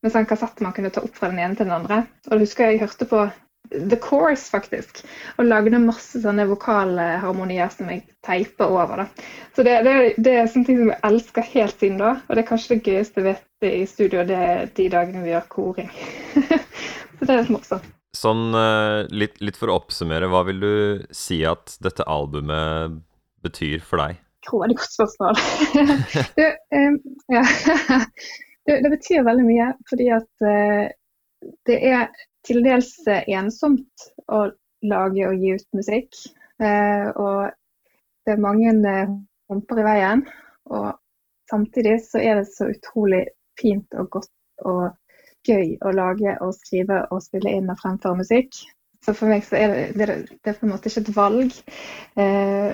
med 0.02 0.14
sånn 0.14 0.28
kassett 0.30 0.60
man 0.62 0.74
kunne 0.76 0.92
ta 0.94 1.02
opp 1.02 1.16
fra 1.16 1.30
den 1.32 1.40
ene 1.42 1.58
til 1.58 1.66
den 1.66 1.74
andre. 1.80 2.04
Og 2.28 2.34
da 2.34 2.40
husker 2.42 2.68
jeg 2.68 2.78
jeg 2.78 2.84
hørte 2.86 3.08
på 3.10 3.24
The 3.68 3.98
Course, 4.00 4.46
faktisk. 4.48 5.02
Og 5.36 5.48
lagde 5.48 5.80
masse 5.82 6.22
sånne 6.22 6.46
vokalharmonier 6.48 7.68
som 7.72 7.90
jeg 7.92 8.04
teipa 8.24 8.68
over. 8.70 9.04
da. 9.04 9.26
Så 9.56 9.64
det, 9.66 9.80
det, 9.84 9.96
det 10.16 10.36
er 10.38 10.48
sånne 10.48 10.70
ting 10.70 10.80
som 10.80 10.92
jeg 10.94 11.04
elsker 11.10 11.50
helt 11.52 11.82
siden 11.82 12.00
da. 12.00 12.14
Og 12.26 12.34
det 12.34 12.44
er 12.44 12.48
kanskje 12.48 12.76
det 12.76 12.92
gøyeste 12.92 13.20
jeg 13.20 13.28
vet 13.32 13.68
i 13.68 13.84
studio, 13.90 14.24
det 14.24 14.38
er 14.38 14.72
de 14.78 14.88
dagene 14.92 15.24
vi 15.24 15.34
gjør 15.34 15.48
koring. 15.52 15.92
så 17.18 17.26
det 17.26 17.32
er 17.34 17.42
litt 17.42 17.52
morsomt. 17.52 17.94
Sånn 18.16 18.54
eh, 18.56 19.02
litt, 19.12 19.36
litt 19.44 19.58
for 19.58 19.70
å 19.70 19.76
oppsummere, 19.82 20.30
hva 20.32 20.40
vil 20.48 20.62
du 20.62 20.72
si 21.14 21.42
at 21.46 21.76
dette 21.84 22.06
albumet 22.08 22.96
betyr 23.44 23.82
for 23.84 24.00
deg? 24.00 24.22
Grådig 24.46 24.76
godt 24.78 24.94
spørsmål. 24.94 25.38
det, 26.38 26.48
um, 26.78 26.98
ja. 27.34 27.42
det, 28.66 28.78
det 28.84 28.90
betyr 28.94 29.26
veldig 29.26 29.46
mye, 29.48 29.68
fordi 29.90 30.08
at 30.14 30.46
uh, 30.46 30.86
det 31.66 31.78
er 31.90 32.06
til 32.46 32.62
dels 32.64 32.92
eh, 33.10 33.26
ensomt 33.34 34.08
å 34.32 34.46
lage 34.88 35.26
og 35.28 35.42
gi 35.42 35.56
ut 35.58 35.66
musikk. 35.76 36.22
Uh, 36.62 37.10
og 37.18 37.50
det 38.26 38.34
er 38.34 38.42
mange 38.42 38.94
humper 39.50 39.82
i 39.82 39.86
veien. 39.86 40.24
Og 40.70 40.88
samtidig 41.50 41.98
så 42.06 42.22
er 42.22 42.40
det 42.40 42.48
så 42.52 42.70
utrolig 42.72 43.26
fint 43.60 43.94
og 43.98 44.10
godt 44.18 44.34
og 44.66 44.90
gøy 45.48 45.76
å 45.86 45.92
lage 45.94 46.34
og 46.44 46.54
skrive 46.56 47.04
og 47.14 47.22
spille 47.24 47.54
inn 47.58 47.70
og 47.70 47.78
fremføre 47.80 48.20
musikk. 48.20 48.58
Så 49.04 49.14
for 49.14 49.30
meg 49.30 49.44
så 49.46 49.56
er 49.58 49.72
det, 49.72 49.82
det, 49.94 50.06
det 50.42 50.52
er 50.52 50.58
på 50.58 50.66
en 50.66 50.72
måte 50.74 50.90
ikke 50.90 51.04
et 51.06 51.16
valg. 51.16 51.58
Eh, 52.18 52.72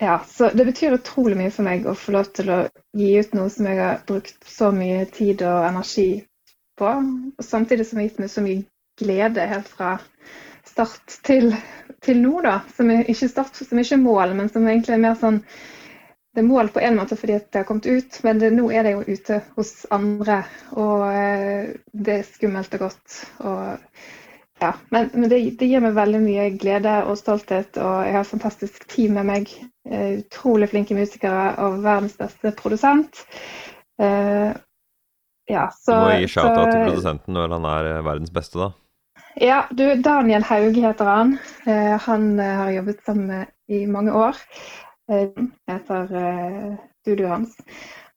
ja, 0.00 0.20
så 0.28 0.48
Det 0.54 0.64
betyr 0.64 0.96
utrolig 0.96 1.36
mye 1.36 1.52
for 1.52 1.66
meg 1.66 1.84
å 1.84 1.92
få 1.98 2.14
lov 2.16 2.30
til 2.32 2.48
å 2.52 2.60
gi 2.96 3.10
ut 3.20 3.34
noe 3.36 3.50
som 3.52 3.66
jeg 3.68 3.80
har 3.80 3.98
brukt 4.08 4.46
så 4.48 4.70
mye 4.72 5.02
tid 5.12 5.42
og 5.44 5.66
energi 5.68 6.22
på. 6.80 6.92
Og 7.36 7.44
samtidig 7.44 7.84
som 7.86 7.98
det 8.00 8.06
har 8.06 8.08
gitt 8.08 8.22
meg 8.22 8.32
så 8.32 8.44
mye 8.44 8.62
glede 9.00 9.44
helt 9.50 9.68
fra 9.68 9.98
start 10.64 11.18
til, 11.26 11.52
til 12.04 12.22
nå, 12.22 12.32
da. 12.46 12.60
Som 12.76 12.92
er 12.94 13.10
ikke 13.12 13.28
start, 13.28 13.60
som 13.60 13.80
er 13.82 14.00
mål, 14.00 14.32
men 14.38 14.48
som 14.52 14.64
egentlig 14.68 14.96
er 14.96 15.04
mer 15.04 15.20
sånn 15.20 15.42
Det 16.30 16.44
er 16.44 16.46
mål 16.46 16.68
på 16.70 16.78
en 16.78 16.94
måte 16.94 17.16
fordi 17.18 17.40
det 17.42 17.58
har 17.58 17.64
kommet 17.66 17.88
ut, 17.90 18.20
men 18.22 18.38
det, 18.38 18.52
nå 18.54 18.68
er 18.70 18.84
det 18.86 18.92
jo 18.92 19.00
ute 19.02 19.40
hos 19.56 19.72
andre. 19.90 20.44
Og 20.78 21.02
eh, 21.10 21.72
det 21.90 22.20
er 22.20 22.28
skummelt 22.28 22.76
og 22.78 22.84
godt. 22.84 23.16
Og 23.42 24.19
ja, 24.60 24.74
men, 24.90 25.10
men 25.14 25.30
det, 25.30 25.38
det 25.60 25.68
gir 25.70 25.82
meg 25.82 25.96
veldig 25.96 26.20
mye 26.22 26.46
glede 26.60 26.94
og 27.08 27.18
stolthet, 27.18 27.78
og 27.80 28.04
jeg 28.04 28.16
har 28.16 28.24
et 28.26 28.30
fantastisk 28.30 28.84
team 28.92 29.16
med 29.16 29.28
meg. 29.30 29.52
Eh, 29.88 30.20
utrolig 30.20 30.68
flinke 30.70 30.96
musikere 30.96 31.54
og 31.64 31.78
verdens 31.84 32.18
beste 32.20 32.52
produsent. 32.58 33.22
Uh, 34.00 34.52
ja, 35.50 35.66
Du 35.86 35.92
må 35.96 36.12
gi 36.20 36.28
shout-out 36.30 36.70
til 36.70 36.84
produsenten 36.86 37.36
når 37.36 37.56
han 37.56 37.66
er 37.68 37.88
eh, 37.94 38.04
verdens 38.04 38.32
beste, 38.32 38.60
da. 38.60 38.70
Ja, 39.40 39.62
du, 39.70 39.84
Daniel 40.04 40.44
Hauge 40.44 40.84
heter 40.84 41.08
han. 41.08 41.34
Uh, 41.64 41.96
han 42.04 42.30
har 42.38 42.70
jobbet 42.76 43.02
sammen 43.06 43.32
med 43.32 43.50
i 43.72 43.84
mange 43.88 44.14
år. 44.16 44.38
Uh, 45.10 45.48
heter 45.70 46.12
uh, 46.12 46.76
studioet 47.00 47.32
hans. 47.32 47.56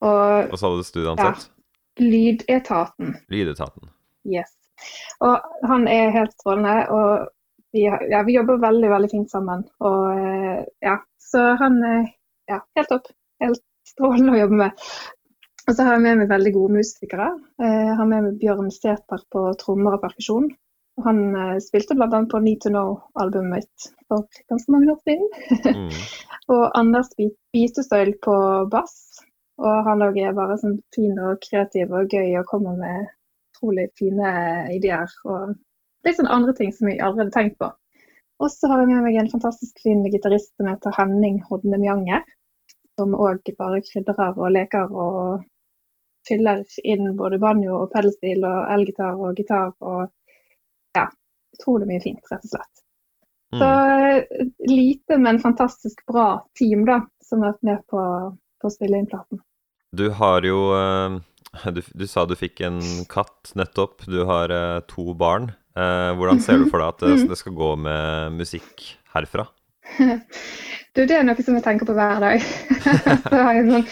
Og 0.03 0.51
Hva 0.51 0.59
sa 0.59 0.73
du 0.75 0.83
studioet 0.83 1.15
hans 1.15 1.47
het? 1.47 1.49
Lydetaten. 2.03 3.15
Lydetaten. 3.31 3.91
Yes. 4.27 4.51
Og 5.23 5.67
han 5.69 5.87
er 5.87 6.13
helt 6.15 6.33
strålende. 6.37 6.75
Og 6.93 7.27
vi, 7.73 7.85
ja, 7.87 8.21
vi 8.27 8.35
jobber 8.37 8.61
veldig, 8.61 8.89
veldig 8.91 9.09
fint 9.11 9.31
sammen. 9.33 9.63
Og 9.81 10.01
eh, 10.13 10.63
ja, 10.85 10.97
så 11.21 11.53
han 11.61 11.79
er 11.89 12.01
ja, 12.51 12.59
helt 12.77 12.91
topp. 12.93 13.07
Helt 13.43 13.63
strålende 13.87 14.35
å 14.35 14.41
jobbe 14.43 14.59
med. 14.65 14.83
Og 15.63 15.75
så 15.77 15.85
har 15.87 15.95
jeg 15.95 16.03
med 16.03 16.19
meg 16.19 16.29
veldig 16.33 16.51
gode 16.57 16.75
musikere. 16.81 17.29
Eh, 17.61 17.79
Jeg 17.87 17.95
har 18.01 18.09
med 18.11 18.25
meg 18.27 18.37
Bjørn 18.41 18.71
Sæter 18.75 19.23
på 19.31 19.45
trommer 19.61 19.95
og 19.97 20.03
perkusjon. 20.03 20.49
Og 20.99 21.07
Han 21.07 21.21
eh, 21.39 21.55
spilte 21.63 21.95
bl.a. 21.97 22.09
på 22.29 22.41
Need 22.43 22.59
to 22.65 22.69
Know-albumet 22.73 23.55
mitt 23.63 23.87
for 24.11 24.27
ganske 24.51 24.75
mange 24.75 24.91
år 24.93 24.99
siden. 25.07 25.73
Mm. 25.79 25.89
Og 26.53 26.65
Anders 26.77 27.09
Bi- 27.17 27.31
Bitestøyl 27.55 28.13
på 28.21 28.35
bass. 28.69 28.99
Og 29.63 29.85
han 29.87 30.01
òg 30.03 30.17
er 30.19 30.33
bare 30.35 30.57
sånn 30.59 30.79
fin 30.95 31.13
og 31.21 31.37
kreativ 31.45 31.91
og 31.93 32.09
gøy 32.11 32.33
og 32.39 32.47
kommer 32.49 32.73
med 32.77 33.05
utrolig 33.63 33.89
fine 33.97 34.67
ideer. 34.75 35.07
Og 35.25 35.55
litt 36.05 36.17
sånn 36.17 36.27
andre 36.27 36.53
ting 36.53 36.73
som 36.73 36.89
jeg 36.89 36.99
aldri 36.99 37.23
hadde 37.23 37.35
tenkt 37.35 37.57
på. 37.59 37.71
Og 38.43 38.51
så 38.51 38.67
har 38.67 38.81
jeg 38.81 38.91
med 38.91 39.03
meg 39.05 39.15
en 39.15 39.31
fantastisk 39.31 39.79
fin 39.83 40.03
gitarist 40.11 40.51
som 40.57 40.67
heter 40.67 40.95
Henning 40.97 41.41
Hodne 41.49 41.79
Mjanger. 41.79 42.23
Som 42.99 43.15
òg 43.15 43.47
bare 43.57 43.81
krydrer 43.81 44.37
og 44.37 44.51
leker 44.51 44.91
og 44.91 45.43
fyller 46.27 46.63
inn 46.83 47.15
både 47.17 47.39
banjo 47.39 47.81
og 47.81 47.89
pedalstil 47.91 48.43
og 48.45 48.69
elgitar 48.71 49.17
og 49.17 49.35
gitar 49.35 49.73
og 49.81 50.11
ja, 50.95 51.07
utrolig 51.57 51.89
mye 51.89 52.03
fint, 52.03 52.21
rett 52.29 52.45
og 52.45 52.53
slett. 52.53 52.69
Så 52.73 52.83
Mm. 53.53 53.59
Så 53.59 54.73
lite, 54.73 55.17
men 55.17 55.39
fantastisk 55.39 56.05
bra 56.05 56.47
team 56.59 56.85
da, 56.85 57.03
som 57.21 57.41
har 57.41 57.51
vært 57.51 57.61
med 57.61 57.83
på, 57.87 58.01
på 58.61 58.67
å 58.67 58.73
spille 58.73 58.97
inn 58.97 59.05
platen. 59.05 59.41
Du 59.93 60.07
har 60.09 60.41
jo 60.41 60.71
eh, 60.73 61.19
du, 61.75 61.81
du 61.93 62.05
sa 62.09 62.25
du 62.29 62.35
fikk 62.39 62.63
en 62.65 62.81
katt 63.11 63.53
nettopp. 63.59 64.05
Du 64.09 64.23
har 64.29 64.53
uh, 64.53 64.79
to 64.89 65.13
barn. 65.17 65.51
Uh, 65.77 66.13
hvordan 66.17 66.41
ser 66.43 66.61
du 66.61 66.67
for 66.69 66.81
deg 66.81 66.91
at 66.93 67.01
det, 67.05 67.29
det 67.31 67.39
skal 67.39 67.55
gå 67.57 67.73
med 67.81 68.37
musikk 68.37 68.85
herfra? 69.15 69.47
Du, 70.93 71.01
det 71.09 71.15
er 71.17 71.23
noe 71.25 71.41
som 71.41 71.55
jeg 71.57 71.63
tenker 71.65 71.87
på 71.89 71.95
hver 71.97 72.19
dag. 72.21 72.43
så 73.25 73.39
har 73.39 73.55
jeg 73.57 73.63
sånn, 73.65 73.85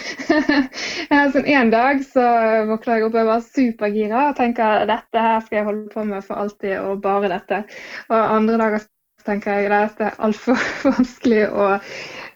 sånn 1.33 1.47
En 1.49 1.71
dag 1.73 2.03
så 2.05 2.25
våkner 2.69 2.99
jeg 2.99 3.07
opp 3.07 3.15
og 3.15 3.21
er 3.23 3.29
bare 3.31 3.45
supergira 3.47 4.27
og 4.29 4.37
tenker 4.37 4.85
dette 4.89 5.23
her 5.25 5.41
skal 5.41 5.57
jeg 5.57 5.67
holde 5.71 5.89
på 5.89 6.05
med 6.05 6.25
for 6.27 6.43
alltid, 6.43 6.75
og 6.83 7.01
bare 7.01 7.31
dette. 7.33 7.63
Og 8.11 8.17
andre 8.19 8.59
dager 8.61 8.85
så 8.85 9.27
tenker 9.31 9.63
jeg 9.63 9.73
dette 9.73 10.11
er 10.11 10.21
altfor 10.27 10.61
vanskelig 10.91 11.43
og 11.49 11.89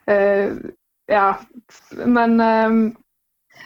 uh, 0.10 0.58
Ja. 1.14 1.28
Men 2.10 2.40
eh, 2.42 2.78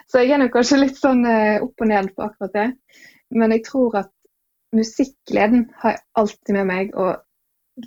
Så 0.08 0.22
jeg 0.24 0.36
er 0.36 0.42
nok 0.42 0.54
kanskje 0.56 0.84
litt 0.84 1.00
sånn 1.00 1.26
eh, 1.28 1.58
opp 1.64 1.84
og 1.84 1.90
ned 1.90 2.14
på 2.16 2.26
akkurat 2.28 2.56
det. 2.56 2.68
Men 3.36 3.54
jeg 3.56 3.66
tror 3.68 3.98
at 4.04 4.14
musikkgleden 4.76 5.68
har 5.82 5.96
jeg 5.96 6.06
alltid 6.22 6.56
med 6.60 6.70
meg. 6.70 6.96
og 6.96 7.18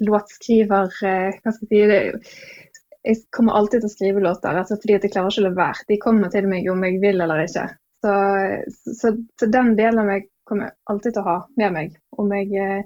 låtskriver 0.01 0.93
eh, 1.05 1.39
Hva 1.43 1.53
skal 1.53 1.69
jeg 1.69 1.71
si 1.71 1.81
det, 1.91 2.29
Jeg 3.03 3.19
kommer 3.35 3.59
alltid 3.59 3.83
til 3.83 3.91
å 3.91 3.93
skrive 3.93 4.23
låter 4.23 4.59
altså 4.59 4.79
fordi 4.79 4.95
jeg 4.95 5.11
klarer 5.11 5.33
ikke 5.33 5.43
å 5.43 5.49
la 5.49 5.57
være. 5.57 5.87
De 5.89 5.99
kommer 6.03 6.31
til 6.31 6.47
meg 6.51 6.69
om 6.71 6.85
jeg 6.87 7.01
vil 7.03 7.25
eller 7.25 7.43
ikke. 7.43 7.67
Så, 8.03 8.13
så, 8.99 9.13
så 9.39 9.49
den 9.51 9.75
delen 9.79 9.99
av 10.03 10.07
meg 10.07 10.29
kommer 10.47 10.69
jeg 10.69 10.77
alltid 10.91 11.17
til 11.17 11.23
å 11.25 11.27
ha 11.27 11.37
med 11.59 11.75
meg. 11.75 11.97
Om 12.19 12.31
jeg 12.37 12.63
er 12.63 12.85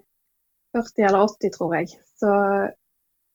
40 0.76 1.08
eller 1.08 1.26
80, 1.28 1.52
tror 1.52 1.76
jeg. 1.76 1.92
Så, 2.16 2.32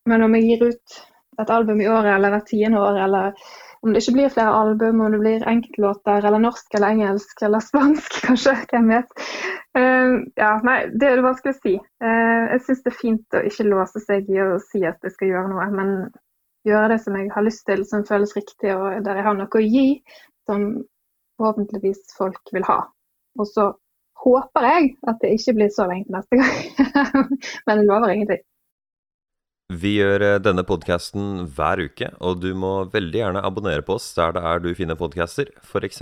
men 0.10 0.26
om 0.26 0.38
jeg 0.38 0.48
gir 0.48 0.66
ut 0.72 0.98
et 1.42 1.54
album 1.54 1.82
i 1.82 1.90
året 1.90 2.16
eller 2.16 2.34
hvert 2.34 2.50
tiende 2.50 2.82
år, 2.82 2.98
eller 3.06 3.54
om 3.82 3.94
det 3.94 4.02
ikke 4.04 4.14
blir 4.14 4.34
flere 4.34 4.54
album, 4.54 5.02
om 5.02 5.14
det 5.14 5.20
blir 5.24 5.46
enkeltlåter 5.50 6.26
eller 6.28 6.42
norsk 6.44 6.76
eller 6.78 6.94
engelsk 6.94 7.42
eller 7.48 7.64
spansk, 7.66 8.18
kanskje, 8.28 8.54
hvem 8.70 8.92
vet. 8.94 9.14
Uh, 9.78 10.22
ja, 10.38 10.52
nei, 10.68 10.78
det 10.94 11.10
er 11.10 11.18
det 11.18 11.26
vanskelig 11.26 11.56
å 11.56 11.60
si. 11.60 11.76
Uh, 12.04 12.44
jeg 12.54 12.64
syns 12.68 12.84
det 12.86 12.92
er 12.94 13.00
fint 13.00 13.38
å 13.38 13.44
ikke 13.50 13.70
låse 13.70 14.04
seg 14.04 14.30
i 14.30 14.42
å 14.44 14.60
si 14.68 14.84
at 14.86 15.02
jeg 15.02 15.16
skal 15.16 15.34
gjøre 15.34 15.54
noe, 15.54 15.68
men 15.74 15.94
gjøre 16.68 16.94
det 16.94 17.00
som 17.02 17.18
jeg 17.18 17.32
har 17.34 17.46
lyst 17.48 17.66
til, 17.70 17.86
som 17.90 18.06
føles 18.06 18.36
riktig, 18.38 18.76
og 18.76 19.02
der 19.06 19.18
jeg 19.18 19.28
har 19.28 19.38
noe 19.40 19.50
å 19.50 19.64
gi, 19.66 19.88
som 20.50 20.68
forhåpentligvis 21.42 22.14
folk 22.18 22.54
vil 22.54 22.68
ha. 22.70 22.84
Og 23.40 23.50
så 23.50 23.72
håper 24.22 24.68
jeg 24.68 24.94
at 25.10 25.22
det 25.24 25.34
ikke 25.40 25.58
blir 25.58 25.74
så 25.74 25.88
lenge 25.90 26.14
neste 26.14 26.38
gang. 26.38 26.62
men 27.66 27.82
jeg 27.82 27.88
lover 27.88 28.14
ingenting. 28.14 28.46
Vi 29.72 29.94
gjør 29.96 30.24
eh, 30.26 30.38
denne 30.44 30.66
podkasten 30.68 31.46
hver 31.56 31.80
uke, 31.80 32.10
og 32.20 32.42
du 32.44 32.50
må 32.60 32.90
veldig 32.92 33.20
gjerne 33.22 33.44
abonnere 33.48 33.86
på 33.88 33.96
oss 33.96 34.10
der 34.18 34.34
det 34.36 34.42
er 34.50 34.60
du 34.60 34.68
finner 34.76 34.98
podcaster, 35.00 35.48
f.eks. 35.64 36.02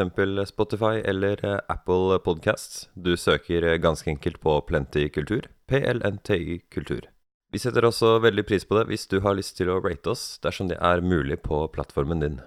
Spotify 0.50 1.04
eller 1.06 1.44
eh, 1.46 1.60
Apple 1.70 2.18
Podcasts. 2.26 2.88
Du 2.96 3.14
søker 3.14 3.68
eh, 3.68 3.78
ganske 3.78 4.10
enkelt 4.10 4.40
på 4.42 4.58
Plenty 4.66 5.06
kultur, 5.14 5.46
PLNTY 5.70 6.64
kultur. 6.74 7.12
Vi 7.54 7.62
setter 7.62 7.86
også 7.86 8.16
veldig 8.26 8.48
pris 8.50 8.66
på 8.66 8.80
det 8.80 8.88
hvis 8.90 9.06
du 9.12 9.20
har 9.22 9.38
lyst 9.38 9.60
til 9.60 9.70
å 9.70 9.78
rate 9.86 10.16
oss 10.16 10.40
dersom 10.42 10.72
det 10.72 10.80
er 10.82 11.06
mulig 11.06 11.38
på 11.46 11.68
plattformen 11.76 12.26
din. 12.26 12.42